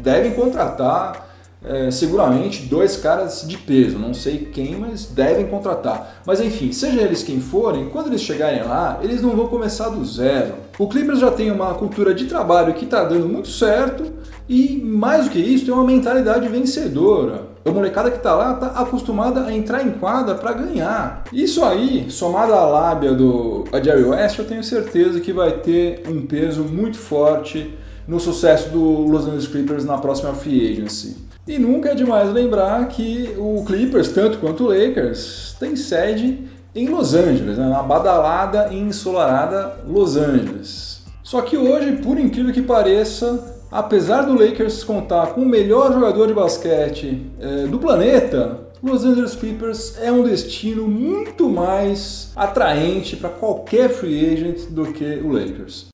Devem 0.00 0.32
contratar 0.32 1.30
é, 1.62 1.90
seguramente 1.90 2.62
dois 2.62 2.96
caras 2.96 3.44
de 3.46 3.58
peso, 3.58 3.98
não 3.98 4.14
sei 4.14 4.48
quem, 4.52 4.76
mas 4.76 5.06
devem 5.06 5.46
contratar. 5.46 6.22
Mas 6.24 6.40
enfim, 6.40 6.72
seja 6.72 7.00
eles 7.02 7.22
quem 7.22 7.40
forem, 7.40 7.90
quando 7.90 8.06
eles 8.06 8.22
chegarem 8.22 8.62
lá, 8.62 8.98
eles 9.02 9.20
não 9.20 9.36
vão 9.36 9.46
começar 9.46 9.90
do 9.90 10.04
zero. 10.04 10.54
O 10.78 10.88
Clippers 10.88 11.18
já 11.18 11.30
tem 11.30 11.50
uma 11.50 11.74
cultura 11.74 12.14
de 12.14 12.24
trabalho 12.24 12.72
que 12.72 12.86
está 12.86 13.04
dando 13.04 13.28
muito 13.28 13.48
certo 13.48 14.10
e 14.48 14.80
mais 14.82 15.26
do 15.26 15.30
que 15.30 15.38
isso, 15.38 15.66
tem 15.66 15.74
uma 15.74 15.84
mentalidade 15.84 16.48
vencedora. 16.48 17.50
A 17.62 17.70
molecada 17.70 18.10
que 18.10 18.16
está 18.16 18.34
lá 18.34 18.54
está 18.54 18.68
acostumada 18.80 19.44
a 19.44 19.52
entrar 19.52 19.86
em 19.86 19.90
quadra 19.90 20.34
para 20.34 20.54
ganhar. 20.54 21.24
Isso 21.30 21.62
aí, 21.62 22.10
somado 22.10 22.54
à 22.54 22.64
lábia 22.64 23.12
do 23.12 23.64
Jerry 23.84 24.04
West, 24.04 24.38
eu 24.38 24.46
tenho 24.46 24.64
certeza 24.64 25.20
que 25.20 25.30
vai 25.30 25.52
ter 25.58 26.04
um 26.08 26.22
peso 26.22 26.64
muito 26.64 26.96
forte 26.96 27.76
no 28.06 28.18
sucesso 28.18 28.70
do 28.70 29.06
Los 29.06 29.24
Angeles 29.24 29.46
Clippers 29.46 29.84
na 29.84 29.98
próxima 29.98 30.32
free 30.34 30.72
agency. 30.72 31.16
E 31.46 31.58
nunca 31.58 31.90
é 31.90 31.94
demais 31.94 32.32
lembrar 32.32 32.86
que 32.88 33.34
o 33.38 33.64
Clippers, 33.64 34.08
tanto 34.08 34.38
quanto 34.38 34.64
o 34.64 34.68
Lakers, 34.68 35.56
tem 35.58 35.74
sede 35.74 36.44
em 36.74 36.88
Los 36.88 37.14
Angeles, 37.14 37.58
né? 37.58 37.68
na 37.68 37.82
badalada 37.82 38.68
e 38.70 38.78
ensolarada 38.78 39.76
Los 39.88 40.16
Angeles. 40.16 41.02
Só 41.22 41.40
que 41.42 41.56
hoje, 41.56 41.92
por 42.02 42.18
incrível 42.18 42.52
que 42.52 42.62
pareça, 42.62 43.56
apesar 43.70 44.22
do 44.22 44.34
Lakers 44.34 44.84
contar 44.84 45.28
com 45.28 45.42
o 45.42 45.48
melhor 45.48 45.92
jogador 45.92 46.26
de 46.26 46.34
basquete 46.34 47.26
é, 47.40 47.66
do 47.66 47.78
planeta, 47.78 48.58
Los 48.82 49.04
Angeles 49.04 49.34
Clippers 49.34 49.98
é 50.00 50.10
um 50.10 50.22
destino 50.22 50.88
muito 50.88 51.48
mais 51.48 52.32
atraente 52.34 53.16
para 53.16 53.28
qualquer 53.28 53.90
free 53.90 54.32
agent 54.32 54.70
do 54.70 54.92
que 54.92 55.20
o 55.22 55.32
Lakers. 55.32 55.88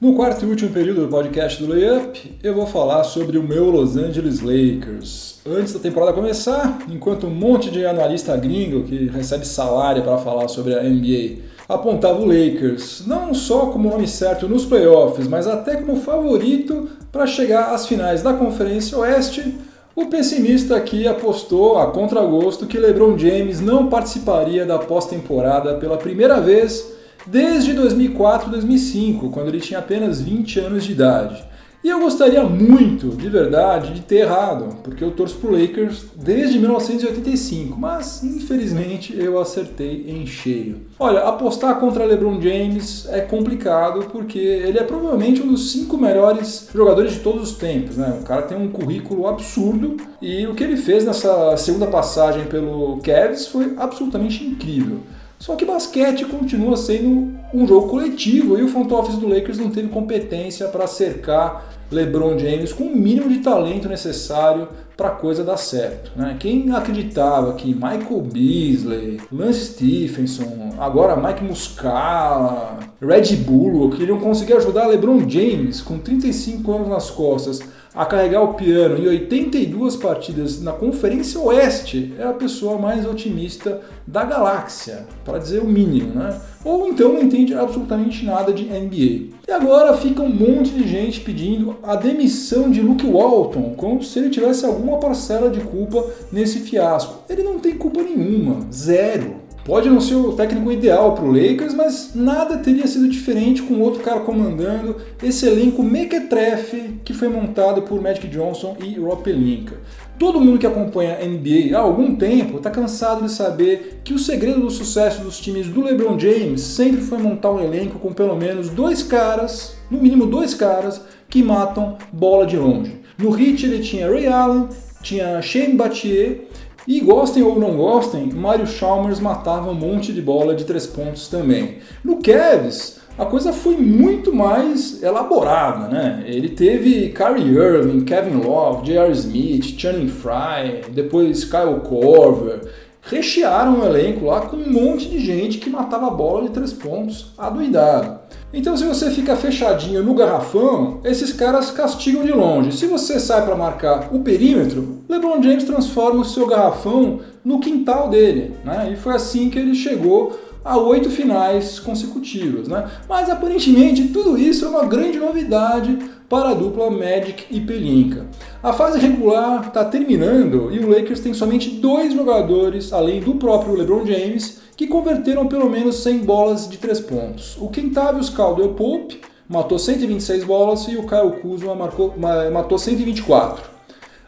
No 0.00 0.14
quarto 0.14 0.46
e 0.46 0.48
último 0.48 0.70
período 0.70 1.02
do 1.02 1.08
podcast 1.08 1.62
do 1.62 1.70
Layup, 1.70 2.38
eu 2.42 2.54
vou 2.54 2.66
falar 2.66 3.04
sobre 3.04 3.36
o 3.36 3.42
meu 3.42 3.66
Los 3.66 3.98
Angeles 3.98 4.40
Lakers. 4.40 5.40
Antes 5.46 5.74
da 5.74 5.78
temporada 5.78 6.14
começar, 6.14 6.78
enquanto 6.88 7.26
um 7.26 7.34
monte 7.34 7.70
de 7.70 7.84
analista 7.84 8.34
gringo 8.34 8.84
que 8.84 9.08
recebe 9.08 9.46
salário 9.46 10.02
para 10.02 10.16
falar 10.16 10.48
sobre 10.48 10.74
a 10.74 10.82
NBA 10.82 11.42
apontava 11.68 12.18
o 12.18 12.24
Lakers 12.24 13.04
não 13.06 13.34
só 13.34 13.66
como 13.66 13.90
nome 13.90 14.08
certo 14.08 14.48
nos 14.48 14.64
playoffs, 14.64 15.28
mas 15.28 15.46
até 15.46 15.76
como 15.76 16.00
favorito 16.00 16.88
para 17.12 17.26
chegar 17.26 17.74
às 17.74 17.86
finais 17.86 18.22
da 18.22 18.32
Conferência 18.32 18.96
Oeste, 18.96 19.54
o 19.94 20.06
pessimista 20.06 20.76
aqui 20.76 21.06
apostou 21.06 21.76
a 21.76 21.90
contragosto 21.90 22.66
que 22.66 22.78
LeBron 22.78 23.18
James 23.18 23.60
não 23.60 23.90
participaria 23.90 24.64
da 24.64 24.78
pós-temporada 24.78 25.74
pela 25.74 25.98
primeira 25.98 26.40
vez 26.40 26.99
desde 27.26 27.74
2004-2005, 27.74 29.30
quando 29.30 29.48
ele 29.48 29.60
tinha 29.60 29.78
apenas 29.78 30.20
20 30.20 30.60
anos 30.60 30.84
de 30.84 30.92
idade. 30.92 31.50
E 31.82 31.88
eu 31.88 31.98
gostaria 31.98 32.42
muito, 32.42 33.08
de 33.16 33.30
verdade, 33.30 33.94
de 33.94 34.02
ter 34.02 34.16
errado, 34.16 34.76
porque 34.84 35.02
eu 35.02 35.12
torço 35.12 35.36
pro 35.36 35.50
Lakers 35.50 36.04
desde 36.14 36.58
1985, 36.58 37.74
mas 37.80 38.22
infelizmente 38.22 39.18
eu 39.18 39.40
acertei 39.40 40.04
em 40.06 40.26
cheio. 40.26 40.82
Olha, 40.98 41.20
apostar 41.20 41.80
contra 41.80 42.04
LeBron 42.04 42.38
James 42.38 43.08
é 43.08 43.22
complicado 43.22 44.08
porque 44.12 44.38
ele 44.38 44.78
é 44.78 44.84
provavelmente 44.84 45.40
um 45.40 45.48
dos 45.48 45.72
cinco 45.72 45.96
melhores 45.96 46.68
jogadores 46.74 47.14
de 47.14 47.20
todos 47.20 47.50
os 47.50 47.56
tempos, 47.56 47.96
né? 47.96 48.18
O 48.20 48.24
cara 48.24 48.42
tem 48.42 48.58
um 48.58 48.70
currículo 48.70 49.26
absurdo 49.26 49.96
e 50.20 50.46
o 50.46 50.54
que 50.54 50.62
ele 50.62 50.76
fez 50.76 51.06
nessa 51.06 51.56
segunda 51.56 51.86
passagem 51.86 52.44
pelo 52.44 52.98
Cavs 52.98 53.46
foi 53.46 53.72
absolutamente 53.78 54.44
incrível. 54.44 54.98
Só 55.40 55.56
que 55.56 55.64
basquete 55.64 56.26
continua 56.26 56.76
sendo 56.76 57.34
um 57.52 57.66
jogo 57.66 57.88
coletivo 57.88 58.58
e 58.58 58.62
o 58.62 58.68
front 58.68 58.92
office 58.92 59.16
do 59.16 59.26
Lakers 59.26 59.58
não 59.58 59.70
teve 59.70 59.88
competência 59.88 60.68
para 60.68 60.86
cercar 60.86 61.64
LeBron 61.90 62.38
James 62.38 62.74
com 62.74 62.84
o 62.84 62.94
mínimo 62.94 63.30
de 63.30 63.38
talento 63.38 63.88
necessário 63.88 64.68
para 64.98 65.08
a 65.08 65.12
coisa 65.12 65.42
dar 65.42 65.56
certo. 65.56 66.12
Né? 66.14 66.36
Quem 66.38 66.70
acreditava 66.72 67.54
que 67.54 67.72
Michael 67.72 68.20
Beasley, 68.20 69.18
Lance 69.32 69.72
Stephenson, 69.72 70.74
agora 70.78 71.16
Mike 71.16 71.42
Muscala, 71.42 72.78
Red 73.00 73.34
Bull, 73.36 73.88
que 73.90 74.02
iriam 74.02 74.20
conseguir 74.20 74.52
ajudar 74.52 74.88
LeBron 74.88 75.26
James 75.26 75.80
com 75.80 75.98
35 75.98 76.70
anos 76.70 76.88
nas 76.88 77.10
costas 77.10 77.60
a 77.94 78.06
carregar 78.06 78.42
o 78.42 78.54
piano 78.54 78.98
em 78.98 79.08
82 79.08 79.96
partidas 79.96 80.62
na 80.62 80.72
Conferência 80.72 81.40
Oeste 81.40 82.14
é 82.18 82.24
a 82.24 82.32
pessoa 82.32 82.78
mais 82.78 83.04
otimista 83.04 83.80
da 84.06 84.24
galáxia, 84.24 85.06
para 85.24 85.38
dizer 85.38 85.60
o 85.60 85.66
mínimo, 85.66 86.14
né? 86.14 86.40
Ou 86.64 86.88
então 86.88 87.12
não 87.12 87.22
entende 87.22 87.54
absolutamente 87.54 88.24
nada 88.24 88.52
de 88.52 88.64
NBA. 88.64 89.34
E 89.48 89.52
agora 89.52 89.96
fica 89.96 90.22
um 90.22 90.28
monte 90.28 90.70
de 90.70 90.86
gente 90.86 91.20
pedindo 91.20 91.76
a 91.82 91.96
demissão 91.96 92.70
de 92.70 92.80
Luke 92.80 93.06
Walton, 93.06 93.74
como 93.76 94.02
se 94.02 94.18
ele 94.18 94.30
tivesse 94.30 94.64
alguma 94.64 94.98
parcela 94.98 95.50
de 95.50 95.60
culpa 95.60 96.04
nesse 96.30 96.60
fiasco. 96.60 97.24
Ele 97.28 97.42
não 97.42 97.58
tem 97.58 97.76
culpa 97.76 98.02
nenhuma, 98.02 98.60
zero. 98.72 99.39
Pode 99.64 99.90
não 99.90 100.00
ser 100.00 100.14
o 100.14 100.32
técnico 100.32 100.72
ideal 100.72 101.14
para 101.14 101.24
o 101.24 101.30
Lakers, 101.30 101.74
mas 101.74 102.12
nada 102.14 102.56
teria 102.58 102.86
sido 102.86 103.08
diferente 103.08 103.62
com 103.62 103.80
outro 103.80 104.02
cara 104.02 104.20
comandando 104.20 104.96
esse 105.22 105.46
elenco 105.46 105.82
mequetrefe 105.82 106.94
que 107.04 107.12
foi 107.12 107.28
montado 107.28 107.82
por 107.82 108.00
Magic 108.00 108.26
Johnson 108.28 108.76
e 108.82 108.98
Rob 108.98 109.22
Pelinka. 109.22 109.76
Todo 110.18 110.40
mundo 110.40 110.58
que 110.58 110.66
acompanha 110.66 111.18
a 111.18 111.26
NBA 111.26 111.76
há 111.76 111.80
algum 111.80 112.14
tempo 112.14 112.56
está 112.56 112.70
cansado 112.70 113.24
de 113.24 113.30
saber 113.30 114.00
que 114.02 114.14
o 114.14 114.18
segredo 114.18 114.60
do 114.60 114.70
sucesso 114.70 115.22
dos 115.22 115.38
times 115.38 115.66
do 115.68 115.82
LeBron 115.82 116.18
James 116.18 116.60
sempre 116.62 117.00
foi 117.02 117.18
montar 117.18 117.50
um 117.50 117.62
elenco 117.62 117.98
com 117.98 118.12
pelo 118.12 118.36
menos 118.36 118.70
dois 118.70 119.02
caras, 119.02 119.76
no 119.90 119.98
mínimo 119.98 120.26
dois 120.26 120.54
caras, 120.54 121.02
que 121.28 121.42
matam 121.42 121.96
bola 122.12 122.46
de 122.46 122.56
longe. 122.56 123.00
No 123.18 123.38
Heat 123.38 123.64
ele 123.64 123.78
tinha 123.78 124.10
Ray 124.10 124.26
Allen, 124.26 124.68
tinha 125.02 125.40
Shane 125.40 125.74
Battier 125.74 126.48
e 126.86 127.00
gostem 127.00 127.42
ou 127.42 127.58
não 127.58 127.76
gostem, 127.76 128.30
Mario 128.32 128.66
Chalmers 128.66 129.20
matava 129.20 129.70
um 129.70 129.74
monte 129.74 130.12
de 130.12 130.22
bola 130.22 130.54
de 130.54 130.64
três 130.64 130.86
pontos 130.86 131.28
também. 131.28 131.78
No 132.02 132.22
Cavs, 132.22 133.00
a 133.18 133.26
coisa 133.26 133.52
foi 133.52 133.76
muito 133.76 134.34
mais 134.34 135.02
elaborada, 135.02 135.88
né? 135.88 136.24
Ele 136.26 136.48
teve 136.48 137.10
Kyrie 137.10 137.54
Irving, 137.54 138.04
Kevin 138.04 138.36
Love, 138.42 138.86
J.R. 138.86 139.12
Smith, 139.12 139.78
Channing 139.78 140.08
Frye, 140.08 140.82
depois 140.90 141.44
Kyle 141.44 141.80
Korver, 141.80 142.60
rechearam 143.02 143.80
o 143.80 143.84
elenco 143.84 144.26
lá 144.26 144.42
com 144.42 144.56
um 144.56 144.70
monte 144.70 145.08
de 145.08 145.18
gente 145.18 145.58
que 145.58 145.70
matava 145.70 146.06
a 146.06 146.10
bola 146.10 146.42
de 146.42 146.50
três 146.50 146.72
pontos 146.72 147.32
adoidado. 147.38 148.18
Então, 148.52 148.76
se 148.76 148.84
você 148.84 149.10
fica 149.10 149.36
fechadinho 149.36 150.02
no 150.02 150.12
garrafão, 150.12 151.00
esses 151.04 151.32
caras 151.32 151.70
castigam 151.70 152.24
de 152.24 152.32
longe. 152.32 152.72
Se 152.72 152.86
você 152.86 153.20
sai 153.20 153.44
para 153.44 153.54
marcar 153.54 154.08
o 154.12 154.20
perímetro, 154.20 155.02
LeBron 155.08 155.40
James 155.40 155.64
transforma 155.64 156.22
o 156.22 156.24
seu 156.24 156.46
garrafão 156.46 157.20
no 157.44 157.60
quintal 157.60 158.08
dele. 158.08 158.54
Né? 158.64 158.90
E 158.92 158.96
foi 158.96 159.14
assim 159.14 159.50
que 159.50 159.58
ele 159.58 159.74
chegou 159.74 160.38
a 160.64 160.76
oito 160.76 161.10
finais 161.10 161.78
consecutivas. 161.78 162.68
Né? 162.68 162.88
Mas 163.08 163.28
aparentemente 163.30 164.08
tudo 164.08 164.38
isso 164.38 164.64
é 164.64 164.68
uma 164.68 164.84
grande 164.84 165.18
novidade 165.18 165.98
para 166.28 166.50
a 166.50 166.54
dupla 166.54 166.90
Magic 166.90 167.46
e 167.50 167.60
Pelinka. 167.60 168.26
A 168.62 168.72
fase 168.72 168.98
regular 168.98 169.66
está 169.66 169.84
terminando 169.84 170.70
e 170.72 170.78
o 170.78 170.88
Lakers 170.88 171.20
tem 171.20 171.34
somente 171.34 171.70
dois 171.70 172.14
jogadores, 172.14 172.92
além 172.92 173.20
do 173.20 173.34
próprio 173.34 173.74
LeBron 173.74 174.06
James, 174.06 174.60
que 174.76 174.86
converteram 174.86 175.48
pelo 175.48 175.68
menos 175.68 175.96
100 176.02 176.18
bolas 176.18 176.68
de 176.68 176.78
3 176.78 177.00
pontos. 177.00 177.56
O 177.60 177.68
Kentavious 177.68 178.30
Caldwell 178.30 178.74
Pope 178.74 179.20
matou 179.48 179.78
126 179.78 180.44
bolas 180.44 180.86
e 180.86 180.96
o 180.96 181.06
Kyle 181.06 181.40
Kuzma 181.42 181.74
marcou, 181.74 182.14
matou 182.52 182.78
124. 182.78 183.68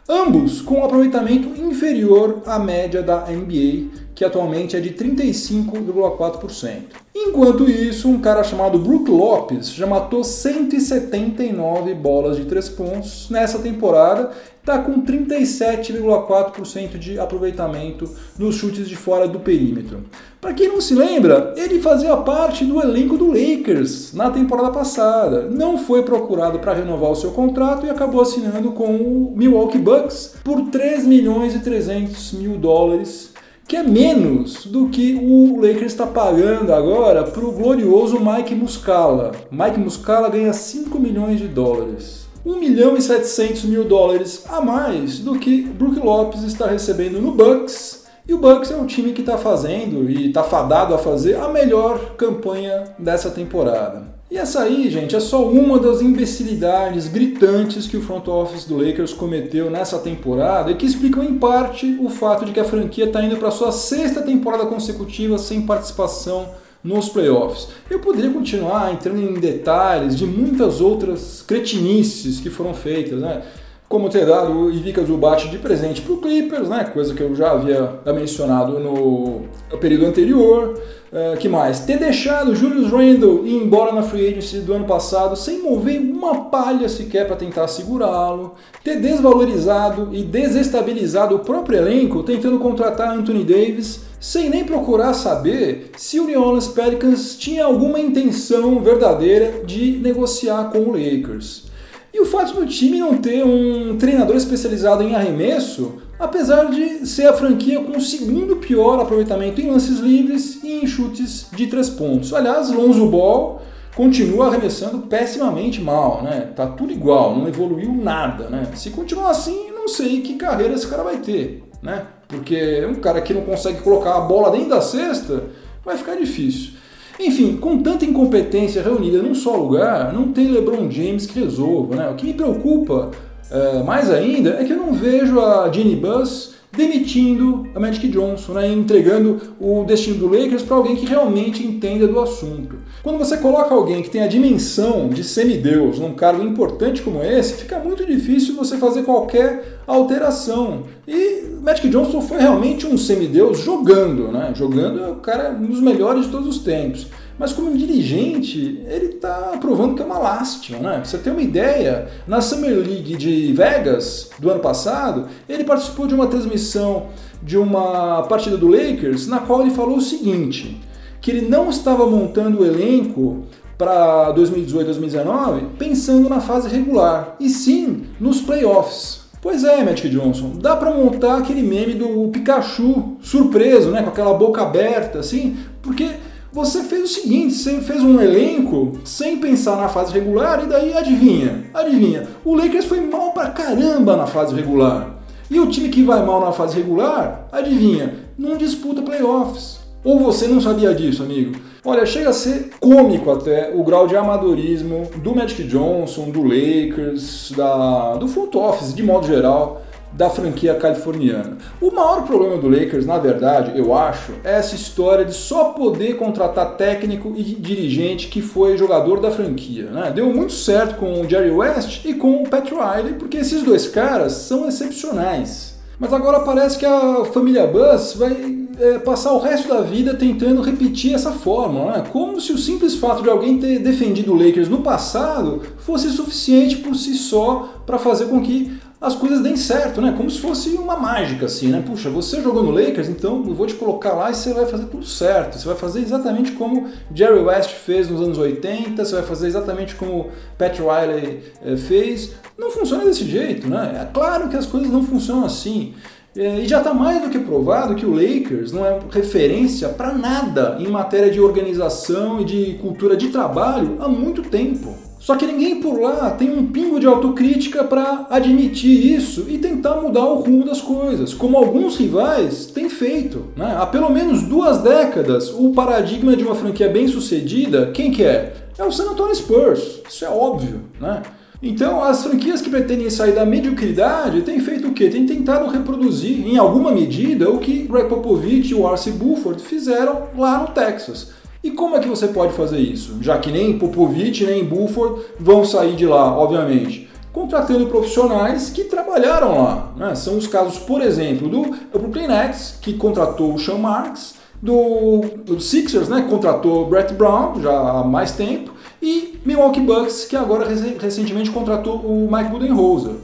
Ambos 0.07 0.61
com 0.61 0.81
um 0.81 0.85
aproveitamento 0.85 1.47
inferior 1.61 2.41
à 2.45 2.59
média 2.59 3.01
da 3.01 3.21
NBA, 3.21 4.02
que 4.15 4.23
atualmente 4.23 4.75
é 4.75 4.79
de 4.79 4.91
35,4%. 4.91 7.03
Enquanto 7.15 7.69
isso, 7.69 8.09
um 8.09 8.19
cara 8.19 8.43
chamado 8.43 8.79
Brook 8.79 9.09
Lopes 9.09 9.71
já 9.71 9.85
matou 9.85 10.23
179 10.23 11.93
bolas 11.93 12.37
de 12.37 12.45
3 12.45 12.69
pontos 12.69 13.29
nessa 13.29 13.59
temporada 13.59 14.31
está 14.63 14.79
com 14.79 15.01
37,4% 15.01 16.97
de 16.97 17.19
aproveitamento 17.19 18.09
nos 18.39 18.55
chutes 18.55 18.87
de 18.87 18.95
fora 18.95 19.27
do 19.27 19.41
perímetro. 19.41 20.05
Para 20.39 20.53
quem 20.53 20.69
não 20.69 20.79
se 20.79 20.95
lembra, 20.95 21.53
ele 21.57 21.81
fazia 21.81 22.15
parte 22.15 22.63
do 22.63 22.81
elenco 22.81 23.17
do 23.17 23.27
Lakers 23.27 24.13
na 24.13 24.29
temporada 24.29 24.71
passada. 24.71 25.49
Não 25.49 25.77
foi 25.77 26.03
procurado 26.03 26.59
para 26.59 26.73
renovar 26.73 27.11
o 27.11 27.15
seu 27.15 27.31
contrato 27.31 27.85
e 27.85 27.89
acabou 27.89 28.21
assinando 28.21 28.71
com 28.71 28.95
o 28.95 29.33
Milwaukee 29.35 29.77
Bucks 29.77 30.35
por 30.43 30.69
3 30.69 31.05
milhões 31.05 31.53
e 31.55 31.59
300 31.59 32.31
mil 32.31 32.57
dólares 32.57 33.32
que 33.67 33.75
é 33.75 33.83
menos 33.83 34.65
do 34.65 34.89
que 34.89 35.15
o 35.15 35.55
Lakers 35.61 35.93
está 35.93 36.05
pagando 36.05 36.73
agora 36.73 37.23
para 37.23 37.43
o 37.43 37.51
glorioso 37.51 38.19
Mike 38.19 38.53
Muscala. 38.53 39.31
Mike 39.49 39.79
Muscala 39.79 40.29
ganha 40.29 40.53
5 40.53 40.99
milhões 40.99 41.39
de 41.39 41.47
dólares. 41.47 42.27
1 42.45 42.59
milhão 42.59 42.97
e 42.97 43.01
700 43.01 43.63
mil 43.63 43.85
dólares 43.85 44.43
a 44.49 44.59
mais 44.59 45.19
do 45.19 45.39
que 45.39 45.61
Brook 45.61 45.97
Lopes 45.99 46.43
está 46.43 46.67
recebendo 46.67 47.21
no 47.21 47.31
Bucks. 47.31 48.03
E 48.27 48.33
o 48.33 48.37
Bucks 48.37 48.71
é 48.71 48.75
um 48.75 48.85
time 48.85 49.13
que 49.13 49.21
está 49.21 49.37
fazendo 49.37 50.09
e 50.09 50.27
está 50.27 50.43
fadado 50.43 50.93
a 50.93 50.97
fazer 50.97 51.35
a 51.35 51.47
melhor 51.47 52.15
campanha 52.15 52.83
dessa 52.99 53.29
temporada. 53.29 54.12
E 54.33 54.37
essa 54.39 54.63
aí, 54.63 54.89
gente, 54.89 55.15
é 55.15 55.19
só 55.19 55.47
uma 55.47 55.77
das 55.77 56.01
imbecilidades 56.01 57.07
gritantes 57.07 57.85
que 57.85 57.95
o 57.95 58.01
front 58.01 58.27
office 58.27 58.65
do 58.65 58.75
Lakers 58.75 59.13
cometeu 59.13 59.69
nessa 59.69 59.99
temporada 59.99 60.71
e 60.71 60.75
que 60.75 60.87
explicam 60.87 61.23
em 61.23 61.37
parte 61.37 61.99
o 62.01 62.09
fato 62.09 62.43
de 62.43 62.51
que 62.51 62.59
a 62.59 62.63
franquia 62.63 63.05
está 63.05 63.21
indo 63.21 63.37
para 63.37 63.51
sua 63.51 63.71
sexta 63.71 64.23
temporada 64.23 64.65
consecutiva 64.65 65.37
sem 65.37 65.61
participação 65.61 66.49
nos 66.83 67.09
playoffs. 67.09 67.67
Eu 67.87 67.99
poderia 67.99 68.31
continuar 68.31 68.91
entrando 68.91 69.21
em 69.21 69.39
detalhes 69.39 70.15
de 70.15 70.25
muitas 70.25 70.81
outras 70.81 71.43
cretinices 71.45 72.39
que 72.39 72.49
foram 72.49 72.73
feitas, 72.73 73.21
né? 73.21 73.43
Como 73.87 74.09
ter 74.09 74.25
dado 74.25 74.51
o 74.51 74.71
Ivica 74.71 75.05
Zubat 75.05 75.47
de 75.47 75.59
presente 75.59 76.01
para 76.01 76.13
o 76.13 76.17
Clippers, 76.17 76.67
né? 76.67 76.85
coisa 76.85 77.13
que 77.13 77.21
eu 77.21 77.35
já 77.35 77.51
havia 77.51 77.99
mencionado 78.07 78.79
no 78.79 79.43
período 79.79 80.07
anterior. 80.07 80.73
Uh, 81.13 81.37
que 81.37 81.47
mais? 81.47 81.81
Ter 81.81 81.99
deixado 81.99 82.55
Julius 82.55 82.91
Randle 82.91 83.45
ir 83.45 83.53
embora 83.53 83.91
na 83.91 84.01
free 84.01 84.29
agency 84.29 84.57
do 84.61 84.73
ano 84.73 84.85
passado 84.85 85.35
sem 85.35 85.61
mover 85.61 86.01
uma 86.01 86.45
palha 86.45 86.89
sequer 86.89 87.27
para 87.27 87.35
tentar 87.35 87.67
segurá-lo. 87.67 88.55
Ter 88.83 88.99
desvalorizado 88.99 90.09
e 90.11 90.23
desestabilizado 90.23 91.35
o 91.35 91.39
próprio 91.39 91.77
elenco 91.77 92.23
tentando 92.23 92.57
contratar 92.57 93.15
Anthony 93.15 93.43
Davis 93.43 93.99
sem 94.19 94.49
nem 94.49 94.63
procurar 94.63 95.13
saber 95.13 95.91
se 95.97 96.19
o 96.19 96.25
New 96.25 96.41
Orleans 96.41 96.69
Pelicans 96.69 97.35
tinha 97.35 97.65
alguma 97.65 97.99
intenção 97.99 98.81
verdadeira 98.81 99.63
de 99.63 99.99
negociar 100.01 100.71
com 100.71 100.79
o 100.79 100.91
Lakers. 100.93 101.65
E 102.11 102.21
o 102.21 102.25
fato 102.25 102.53
do 102.53 102.65
time 102.65 102.99
não 102.99 103.17
ter 103.17 103.43
um 103.45 103.97
treinador 103.97 104.35
especializado 104.35 105.03
em 105.03 105.13
arremesso, 105.13 106.01
apesar 106.23 106.65
de 106.65 107.05
ser 107.05 107.27
a 107.27 107.33
franquia 107.33 107.81
com 107.81 107.97
o 107.97 108.01
segundo 108.01 108.55
pior 108.57 108.99
aproveitamento 108.99 109.61
em 109.61 109.69
lances 109.69 109.99
livres 109.99 110.63
e 110.63 110.83
em 110.83 110.87
chutes 110.87 111.47
de 111.51 111.67
três 111.67 111.89
pontos. 111.89 112.33
Aliás, 112.33 112.71
Lonzo 112.71 113.05
Ball 113.07 113.61
continua 113.95 114.47
arremessando 114.47 114.99
pessimamente 114.99 115.81
mal, 115.81 116.23
né? 116.23 116.49
Tá 116.55 116.65
tudo 116.65 116.91
igual, 116.91 117.37
não 117.37 117.47
evoluiu 117.47 117.93
nada, 117.93 118.49
né? 118.49 118.67
Se 118.75 118.89
continuar 118.89 119.29
assim, 119.29 119.71
não 119.71 119.87
sei 119.87 120.21
que 120.21 120.35
carreira 120.35 120.73
esse 120.73 120.87
cara 120.87 121.03
vai 121.03 121.17
ter, 121.17 121.63
né? 121.81 122.07
Porque 122.27 122.85
um 122.85 122.95
cara 122.95 123.21
que 123.21 123.33
não 123.33 123.41
consegue 123.41 123.81
colocar 123.81 124.15
a 124.15 124.21
bola 124.21 124.49
dentro 124.49 124.69
da 124.69 124.81
cesta 124.81 125.43
vai 125.85 125.97
ficar 125.97 126.15
difícil. 126.15 126.71
Enfim, 127.19 127.57
com 127.57 127.77
tanta 127.83 128.05
incompetência 128.05 128.81
reunida 128.81 129.21
num 129.21 129.35
só 129.35 129.55
lugar, 129.55 130.11
não 130.11 130.33
tem 130.33 130.47
LeBron 130.47 130.89
James 130.89 131.27
que 131.27 131.39
resolva. 131.39 131.95
Né? 131.95 132.09
O 132.09 132.15
que 132.15 132.25
me 132.25 132.33
preocupa 132.33 133.11
é, 133.53 133.83
mais 133.83 134.09
ainda 134.09 134.57
é 134.59 134.63
que 134.63 134.73
eu 134.73 134.77
não 134.77 134.93
vejo 134.93 135.39
a 135.39 135.71
Jenny 135.71 135.95
Buss 135.95 136.53
demitindo 136.75 137.67
a 137.75 137.79
Magic 137.79 138.07
Johnson, 138.07 138.53
né, 138.53 138.67
entregando 138.67 139.39
o 139.59 139.83
destino 139.83 140.17
do 140.17 140.27
Lakers 140.27 140.63
para 140.63 140.75
alguém 140.75 140.95
que 140.95 141.05
realmente 141.05 141.63
entenda 141.63 142.07
do 142.07 142.19
assunto. 142.19 142.77
Quando 143.03 143.19
você 143.19 143.37
coloca 143.37 143.75
alguém 143.75 144.01
que 144.01 144.09
tem 144.09 144.23
a 144.23 144.27
dimensão 144.27 145.07
de 145.07 145.23
semideus 145.23 145.99
num 145.99 146.15
cargo 146.15 146.43
importante 146.43 147.03
como 147.03 147.21
esse, 147.21 147.53
fica 147.53 147.77
muito 147.77 148.05
difícil 148.05 148.55
você 148.55 148.77
fazer 148.77 149.03
qualquer 149.03 149.81
alteração. 149.85 150.85
E 151.07 151.43
Magic 151.61 151.87
Johnson 151.89 152.21
foi 152.21 152.39
realmente 152.39 152.87
um 152.87 152.97
semideus 152.97 153.59
jogando, 153.59 154.31
né? 154.31 154.51
Jogando 154.55 155.03
é 155.03 155.09
o 155.09 155.15
cara 155.17 155.51
um 155.51 155.67
dos 155.67 155.79
melhores 155.79 156.25
de 156.25 156.31
todos 156.31 156.47
os 156.47 156.63
tempos. 156.63 157.07
Mas 157.37 157.51
como 157.51 157.75
dirigente, 157.75 158.83
ele 158.87 159.15
está 159.15 159.57
provando 159.59 159.95
que 159.95 160.01
é 160.01 160.05
uma 160.05 160.19
lástima, 160.19 160.79
né? 160.79 160.95
Pra 160.95 161.05
você 161.05 161.17
ter 161.17 161.31
uma 161.31 161.41
ideia, 161.41 162.07
na 162.27 162.41
Summer 162.41 162.75
League 162.77 163.15
de 163.15 163.51
Vegas 163.53 164.29
do 164.39 164.49
ano 164.49 164.59
passado, 164.59 165.27
ele 165.49 165.63
participou 165.63 166.05
de 166.07 166.13
uma 166.13 166.27
transmissão 166.27 167.07
de 167.41 167.57
uma 167.57 168.23
partida 168.23 168.55
do 168.55 168.67
Lakers 168.67 169.27
na 169.27 169.39
qual 169.39 169.61
ele 169.61 169.71
falou 169.71 169.97
o 169.97 170.01
seguinte, 170.01 170.79
que 171.19 171.31
ele 171.31 171.47
não 171.47 171.69
estava 171.69 172.05
montando 172.05 172.61
o 172.61 172.65
elenco 172.65 173.43
para 173.77 174.33
2018-2019 174.35 175.61
pensando 175.77 176.29
na 176.29 176.39
fase 176.39 176.69
regular, 176.69 177.35
e 177.39 177.49
sim 177.49 178.03
nos 178.19 178.39
playoffs. 178.41 179.23
Pois 179.41 179.65
é, 179.65 179.83
Magic 179.83 180.07
Johnson, 180.07 180.53
dá 180.55 180.73
para 180.73 180.89
montar 180.93 181.37
aquele 181.37 181.61
meme 181.61 181.95
do 181.95 182.29
Pikachu 182.29 183.17
surpreso, 183.21 183.91
né, 183.91 184.01
com 184.01 184.09
aquela 184.09 184.33
boca 184.35 184.61
aberta, 184.61 185.19
assim, 185.19 185.57
porque 185.81 186.11
você 186.53 186.83
fez 186.83 187.03
o 187.03 187.07
seguinte, 187.07 187.55
você 187.55 187.81
fez 187.81 188.03
um 188.03 188.21
elenco 188.21 188.91
sem 189.03 189.37
pensar 189.37 189.75
na 189.75 189.89
fase 189.89 190.13
regular 190.13 190.63
e 190.63 190.67
daí 190.67 190.95
adivinha, 190.95 191.65
adivinha, 191.73 192.27
o 192.45 192.53
Lakers 192.53 192.85
foi 192.85 193.01
mal 193.01 193.31
pra 193.31 193.49
caramba 193.49 194.15
na 194.15 194.27
fase 194.27 194.53
regular. 194.53 195.15
E 195.49 195.59
o 195.59 195.67
time 195.67 195.89
que 195.89 196.03
vai 196.03 196.23
mal 196.23 196.39
na 196.39 196.51
fase 196.51 196.77
regular, 196.77 197.47
adivinha, 197.51 198.13
não 198.37 198.55
disputa 198.55 199.01
playoffs. 199.01 199.79
Ou 200.03 200.19
você 200.19 200.47
não 200.47 200.61
sabia 200.61 200.93
disso, 200.93 201.23
amigo? 201.23 201.55
Olha, 201.83 202.05
chega 202.05 202.29
a 202.29 202.33
ser 202.33 202.69
cômico 202.79 203.31
até 203.31 203.73
o 203.73 203.83
grau 203.83 204.05
de 204.05 204.15
amadorismo 204.15 205.09
do 205.23 205.35
Magic 205.35 205.63
Johnson, 205.63 206.29
do 206.29 206.43
Lakers, 206.43 207.51
da, 207.57 208.13
do 208.15 208.27
front 208.27 208.53
office 208.53 208.93
de 208.93 209.01
modo 209.01 209.25
geral 209.25 209.82
da 210.13 210.29
franquia 210.29 210.75
californiana. 210.75 211.57
O 211.81 211.91
maior 211.91 212.23
problema 212.23 212.57
do 212.57 212.69
Lakers, 212.69 213.05
na 213.05 213.17
verdade, 213.17 213.77
eu 213.77 213.93
acho, 213.93 214.33
é 214.43 214.53
essa 214.53 214.75
história 214.75 215.25
de 215.25 215.33
só 215.33 215.65
poder 215.65 216.17
contratar 216.17 216.77
técnico 216.77 217.33
e 217.35 217.43
dirigente 217.43 218.27
que 218.27 218.41
foi 218.41 218.77
jogador 218.77 219.19
da 219.19 219.31
franquia. 219.31 219.85
Né? 219.85 220.11
Deu 220.13 220.31
muito 220.33 220.53
certo 220.53 220.95
com 220.97 221.21
o 221.21 221.29
Jerry 221.29 221.51
West 221.51 222.05
e 222.05 222.13
com 222.13 222.43
o 222.43 222.49
Pat 222.49 222.69
Riley, 222.69 223.13
porque 223.13 223.37
esses 223.37 223.63
dois 223.63 223.87
caras 223.87 224.33
são 224.33 224.67
excepcionais. 224.67 225.73
Mas 225.99 226.11
agora 226.11 226.41
parece 226.41 226.77
que 226.77 226.85
a 226.85 227.23
família 227.25 227.67
Buzz 227.67 228.13
vai 228.15 228.63
é, 228.79 228.99
passar 228.99 229.31
o 229.33 229.39
resto 229.39 229.67
da 229.67 229.81
vida 229.81 230.13
tentando 230.15 230.61
repetir 230.61 231.13
essa 231.13 231.31
fórmula, 231.31 231.97
né? 231.97 232.03
como 232.11 232.41
se 232.41 232.51
o 232.51 232.57
simples 232.57 232.95
fato 232.95 233.21
de 233.21 233.29
alguém 233.29 233.59
ter 233.59 233.79
defendido 233.79 234.33
o 234.33 234.35
Lakers 234.35 234.67
no 234.67 234.81
passado 234.81 235.61
fosse 235.77 236.09
suficiente 236.09 236.77
por 236.77 236.95
si 236.95 237.13
só 237.13 237.81
para 237.85 237.99
fazer 237.99 238.25
com 238.25 238.41
que 238.41 238.71
as 239.03 239.15
coisas 239.15 239.41
deem 239.41 239.57
certo, 239.57 240.01
né? 240.01 240.13
Como 240.15 240.29
se 240.29 240.39
fosse 240.39 240.69
uma 240.69 240.95
mágica, 240.95 241.47
assim, 241.47 241.67
né? 241.67 241.83
Puxa, 241.85 242.09
você 242.09 242.41
jogou 242.41 242.63
no 242.63 242.71
Lakers, 242.71 243.09
então 243.09 243.43
eu 243.45 243.53
vou 243.53 243.67
te 243.67 243.73
colocar 243.73 244.13
lá 244.13 244.31
e 244.31 244.33
você 244.33 244.53
vai 244.53 244.65
fazer 244.65 244.85
tudo 244.85 245.05
certo. 245.05 245.59
Você 245.59 245.67
vai 245.67 245.75
fazer 245.75 245.99
exatamente 245.99 246.53
como 246.53 246.87
Jerry 247.13 247.41
West 247.41 247.71
fez 247.71 248.09
nos 248.09 248.21
anos 248.21 248.37
80, 248.37 249.03
você 249.03 249.15
vai 249.15 249.23
fazer 249.23 249.47
exatamente 249.47 249.95
como 249.95 250.29
Pat 250.57 250.79
Riley 250.79 251.43
eh, 251.65 251.75
fez. 251.75 252.31
Não 252.57 252.71
funciona 252.71 253.03
desse 253.03 253.25
jeito, 253.25 253.67
né? 253.67 253.99
É 254.01 254.13
claro 254.13 254.47
que 254.47 254.55
as 254.55 254.65
coisas 254.65 254.89
não 254.89 255.03
funcionam 255.03 255.43
assim. 255.43 255.93
Eh, 256.33 256.61
e 256.61 256.65
já 256.65 256.77
está 256.77 256.93
mais 256.93 257.21
do 257.21 257.29
que 257.29 257.39
provado 257.39 257.95
que 257.95 258.05
o 258.05 258.13
Lakers 258.13 258.71
não 258.71 258.85
é 258.85 258.99
referência 259.11 259.89
para 259.89 260.13
nada 260.13 260.77
em 260.79 260.87
matéria 260.87 261.29
de 261.29 261.41
organização 261.41 262.39
e 262.39 262.45
de 262.45 262.73
cultura 262.81 263.17
de 263.17 263.27
trabalho 263.27 263.97
há 263.99 264.07
muito 264.07 264.43
tempo. 264.43 265.02
Só 265.23 265.37
que 265.37 265.45
ninguém 265.45 265.79
por 265.79 266.01
lá 266.01 266.31
tem 266.31 266.51
um 266.51 266.65
pingo 266.65 266.99
de 266.99 267.07
autocrítica 267.07 267.81
para 267.81 268.27
admitir 268.29 269.15
isso 269.15 269.45
e 269.47 269.57
tentar 269.57 269.95
mudar 270.01 270.25
o 270.25 270.41
rumo 270.41 270.65
das 270.65 270.81
coisas, 270.81 271.33
como 271.33 271.55
alguns 271.55 271.95
rivais 271.95 272.65
têm 272.65 272.89
feito. 272.89 273.45
Né? 273.55 273.73
Há 273.79 273.85
pelo 273.85 274.09
menos 274.09 274.41
duas 274.43 274.79
décadas, 274.79 275.49
o 275.49 275.71
paradigma 275.71 276.35
de 276.35 276.43
uma 276.43 276.55
franquia 276.55 276.89
bem 276.89 277.07
sucedida, 277.07 277.89
quem 277.93 278.11
que 278.11 278.21
é? 278.21 278.53
É 278.77 278.83
o 278.83 278.91
San 278.91 279.11
Antonio 279.11 279.33
Spurs, 279.33 280.01
isso 280.09 280.25
é 280.25 280.29
óbvio. 280.29 280.81
Né? 280.99 281.21
Então, 281.61 282.03
as 282.03 282.21
franquias 282.21 282.61
que 282.61 282.69
pretendem 282.69 283.09
sair 283.09 283.31
da 283.31 283.45
mediocridade 283.45 284.41
têm 284.41 284.59
feito 284.59 284.89
o 284.89 284.93
quê? 284.93 285.09
Têm 285.09 285.25
tentado 285.25 285.71
reproduzir, 285.71 286.45
em 286.45 286.57
alguma 286.57 286.91
medida, 286.91 287.49
o 287.49 287.59
que 287.59 287.83
Greg 287.83 288.09
Popovich 288.09 288.71
e 288.71 288.75
o 288.75 288.85
R.C. 288.85 289.11
Buford 289.11 289.63
fizeram 289.63 290.23
lá 290.37 290.59
no 290.59 290.67
Texas. 290.73 291.31
E 291.63 291.71
como 291.71 291.95
é 291.95 291.99
que 291.99 292.09
você 292.09 292.27
pode 292.27 292.53
fazer 292.53 292.79
isso? 292.79 293.17
Já 293.21 293.37
que 293.37 293.49
nem 293.49 293.79
Popovich 293.79 294.45
nem 294.45 294.65
Buford 294.65 295.21
vão 295.39 295.63
sair 295.63 295.95
de 295.95 296.05
lá, 296.05 296.37
obviamente. 296.37 297.09
Contratando 297.31 297.87
profissionais 297.87 298.69
que 298.69 298.83
trabalharam 298.83 299.63
lá. 299.63 299.93
Né? 299.95 300.13
São 300.13 300.37
os 300.37 300.45
casos, 300.45 300.77
por 300.77 301.01
exemplo, 301.01 301.47
do 301.47 301.75
Brooklyn 301.97 302.27
Nets, 302.27 302.77
que 302.81 302.93
contratou 302.93 303.53
o 303.53 303.59
Sean 303.59 303.77
Marks, 303.77 304.35
do, 304.61 305.21
do 305.43 305.59
Sixers, 305.59 306.07
né, 306.07 306.21
que 306.21 306.29
contratou 306.29 306.87
Brett 306.87 307.13
Brown 307.13 307.61
já 307.61 307.71
há 307.71 308.03
mais 308.03 308.31
tempo, 308.31 308.71
e 309.01 309.37
Milwaukee 309.45 309.81
Bucks, 309.81 310.23
que 310.23 310.37
agora 310.37 310.65
recentemente 310.99 311.51
contratou 311.51 311.97
o 311.97 312.29
Mike 312.31 312.49
Budenholzer. 312.49 313.15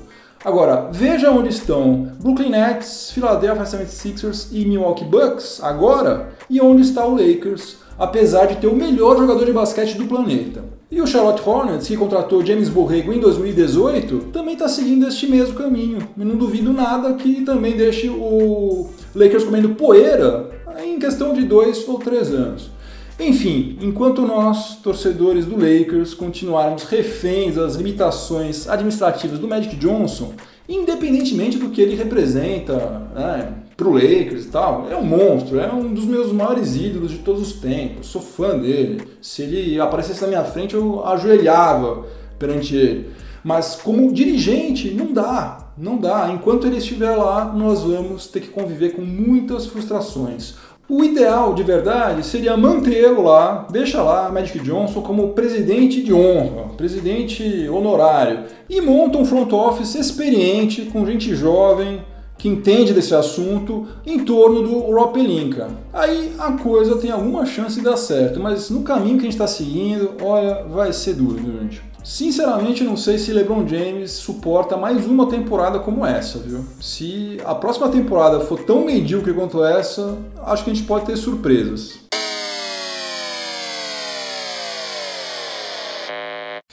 Agora, 0.44 0.90
veja 0.92 1.32
onde 1.32 1.50
estão 1.50 2.12
Brooklyn 2.22 2.50
Nets, 2.50 3.12
Philadelphia 3.12 3.64
76ers 3.64 4.48
e 4.52 4.66
Milwaukee 4.66 5.06
Bucks 5.06 5.62
agora, 5.64 6.34
e 6.50 6.60
onde 6.60 6.82
está 6.82 7.06
o 7.06 7.12
Lakers, 7.12 7.78
apesar 8.00 8.46
de 8.46 8.56
ter 8.56 8.68
o 8.68 8.76
melhor 8.76 9.18
jogador 9.18 9.46
de 9.46 9.52
basquete 9.52 9.96
do 9.96 10.06
planeta. 10.06 10.64
E 10.90 11.02
o 11.02 11.06
Charlotte 11.06 11.48
Hornets, 11.48 11.88
que 11.88 11.98
contratou 11.98 12.44
James 12.44 12.70
Borrego 12.70 13.14
em 13.14 13.20
2018, 13.20 14.30
também 14.34 14.54
está 14.54 14.68
seguindo 14.68 15.08
este 15.08 15.28
mesmo 15.28 15.54
caminho. 15.54 16.00
E 16.18 16.24
não 16.24 16.36
duvido 16.36 16.74
nada 16.74 17.14
que 17.14 17.42
também 17.42 17.78
deixe 17.78 18.10
o 18.10 18.88
Lakers 19.14 19.44
comendo 19.44 19.70
poeira 19.70 20.50
em 20.84 20.98
questão 20.98 21.34
de 21.34 21.44
dois 21.44 21.88
ou 21.88 22.00
três 22.00 22.34
anos. 22.34 22.72
Enfim, 23.20 23.78
enquanto 23.82 24.22
nós, 24.22 24.78
torcedores 24.78 25.46
do 25.46 25.58
Lakers, 25.58 26.14
continuarmos 26.14 26.84
reféns 26.84 27.56
das 27.56 27.76
limitações 27.76 28.68
administrativas 28.68 29.38
do 29.38 29.48
Magic 29.48 29.76
Johnson, 29.76 30.34
independentemente 30.70 31.58
do 31.58 31.70
que 31.70 31.82
ele 31.82 31.96
representa 31.96 32.78
né, 33.14 33.54
para 33.80 33.88
o 33.88 33.94
Lakers 33.94 34.44
e 34.44 34.50
tal, 34.50 34.88
é 34.92 34.96
um 34.98 35.06
monstro, 35.06 35.58
é 35.58 35.72
um 35.72 35.94
dos 35.94 36.04
meus 36.04 36.34
maiores 36.34 36.76
ídolos 36.76 37.12
de 37.12 37.20
todos 37.20 37.42
os 37.42 37.54
tempos, 37.54 38.08
sou 38.08 38.22
fã 38.22 38.58
dele. 38.60 39.02
Se 39.22 39.44
ele 39.44 39.80
aparecesse 39.80 40.22
na 40.22 40.28
minha 40.28 40.44
frente, 40.44 40.76
eu 40.76 41.06
ajoelhava 41.06 42.06
perante 42.38 42.76
ele. 42.76 43.12
Mas 43.42 43.76
como 43.82 44.12
dirigente, 44.12 44.92
não 44.92 45.14
dá, 45.14 45.72
não 45.78 45.98
dá. 45.98 46.30
Enquanto 46.30 46.68
ele 46.68 46.78
estiver 46.78 47.16
lá, 47.16 47.54
nós 47.56 47.82
vamos 47.82 48.28
ter 48.28 48.42
que 48.42 48.50
conviver 48.50 48.96
com 48.96 49.02
muitas 49.02 49.66
frustrações. 49.66 50.56
O 50.90 51.02
ideal, 51.02 51.54
de 51.54 51.64
verdade, 51.64 52.26
seria 52.26 52.58
mantê-lo 52.58 53.22
lá, 53.22 53.68
deixa 53.72 54.02
lá 54.02 54.30
Magic 54.30 54.60
Johnson 54.60 55.02
como 55.02 55.30
presidente 55.30 56.02
de 56.02 56.12
honra, 56.12 56.70
presidente 56.76 57.70
honorário, 57.70 58.46
e 58.68 58.82
monta 58.82 59.20
um 59.20 59.26
front 59.26 59.54
office 59.54 59.96
experiente, 59.96 60.82
com 60.92 61.06
gente 61.06 61.34
jovem, 61.34 62.02
que 62.40 62.48
entende 62.48 62.94
desse 62.94 63.14
assunto, 63.14 63.86
em 64.06 64.20
torno 64.20 64.64
do 64.64 64.80
Rob 64.80 65.14
Pelinka. 65.14 65.68
Aí 65.94 66.34
a 66.40 66.54
coisa 66.54 66.96
tem 66.96 67.12
alguma 67.12 67.46
chance 67.46 67.76
de 67.76 67.82
dar 67.82 67.98
certo, 67.98 68.40
mas 68.40 68.70
no 68.70 68.82
caminho 68.82 69.18
que 69.18 69.24
a 69.24 69.30
gente 69.30 69.34
está 69.34 69.46
seguindo, 69.46 70.14
olha, 70.24 70.64
vai 70.64 70.94
ser 70.94 71.16
duro, 71.16 71.36
viu, 71.36 71.60
gente? 71.62 71.84
Sinceramente, 72.02 72.82
não 72.82 72.96
sei 72.96 73.18
se 73.18 73.34
LeBron 73.34 73.68
James 73.68 74.12
suporta 74.12 74.78
mais 74.78 75.06
uma 75.06 75.28
temporada 75.28 75.80
como 75.80 76.06
essa, 76.06 76.40
viu? 76.40 76.64
Se 76.80 77.38
a 77.44 77.54
próxima 77.54 77.90
temporada 77.90 78.40
for 78.40 78.64
tão 78.64 78.86
medíocre 78.86 79.34
quanto 79.34 79.62
essa, 79.62 80.18
acho 80.46 80.64
que 80.64 80.72
a 80.72 80.74
gente 80.74 80.88
pode 80.88 81.06
ter 81.06 81.18
surpresas. 81.18 82.00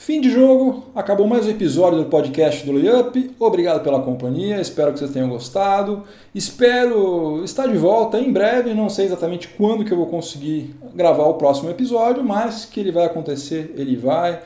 Fim 0.07 0.21
de 0.21 0.31
jogo, 0.31 0.85
acabou 0.95 1.27
mais 1.27 1.45
um 1.45 1.49
episódio 1.49 1.99
do 1.99 2.05
podcast 2.05 2.65
do 2.65 2.71
Layup. 2.71 3.29
Obrigado 3.37 3.83
pela 3.83 4.01
companhia, 4.01 4.61
espero 4.61 4.93
que 4.93 4.99
vocês 4.99 5.11
tenham 5.11 5.27
gostado. 5.27 6.03
Espero 6.33 7.43
estar 7.43 7.67
de 7.67 7.77
volta 7.77 8.17
em 8.17 8.31
breve, 8.31 8.73
não 8.73 8.87
sei 8.87 9.07
exatamente 9.07 9.49
quando 9.49 9.83
que 9.83 9.91
eu 9.91 9.97
vou 9.97 10.05
conseguir 10.05 10.73
gravar 10.95 11.25
o 11.25 11.33
próximo 11.33 11.69
episódio, 11.69 12.23
mas 12.23 12.63
que 12.63 12.79
ele 12.79 12.89
vai 12.89 13.03
acontecer, 13.03 13.73
ele 13.75 13.97
vai. 13.97 14.39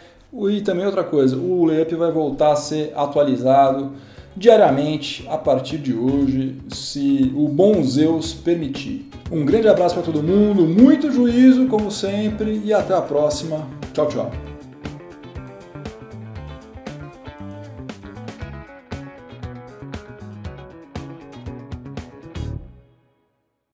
E 0.50 0.62
também 0.62 0.84
outra 0.84 1.04
coisa, 1.04 1.38
o 1.38 1.64
Layup 1.64 1.94
vai 1.94 2.12
voltar 2.12 2.54
a 2.54 2.56
ser 2.56 2.92
atualizado 2.96 3.92
diariamente 4.36 5.28
a 5.30 5.38
partir 5.38 5.78
de 5.78 5.94
hoje, 5.94 6.58
se 6.70 7.32
o 7.36 7.48
bom 7.48 7.84
Zeus 7.84 8.34
permitir. 8.34 9.08
Um 9.32 9.46
grande 9.46 9.68
abraço 9.68 9.94
para 9.94 10.06
todo 10.06 10.24
mundo, 10.24 10.66
muito 10.66 11.12
juízo 11.12 11.68
como 11.68 11.92
sempre 11.92 12.60
e 12.66 12.74
até 12.74 12.96
a 12.96 13.02
próxima. 13.02 13.68
Tchau, 13.94 14.08
tchau. 14.08 14.51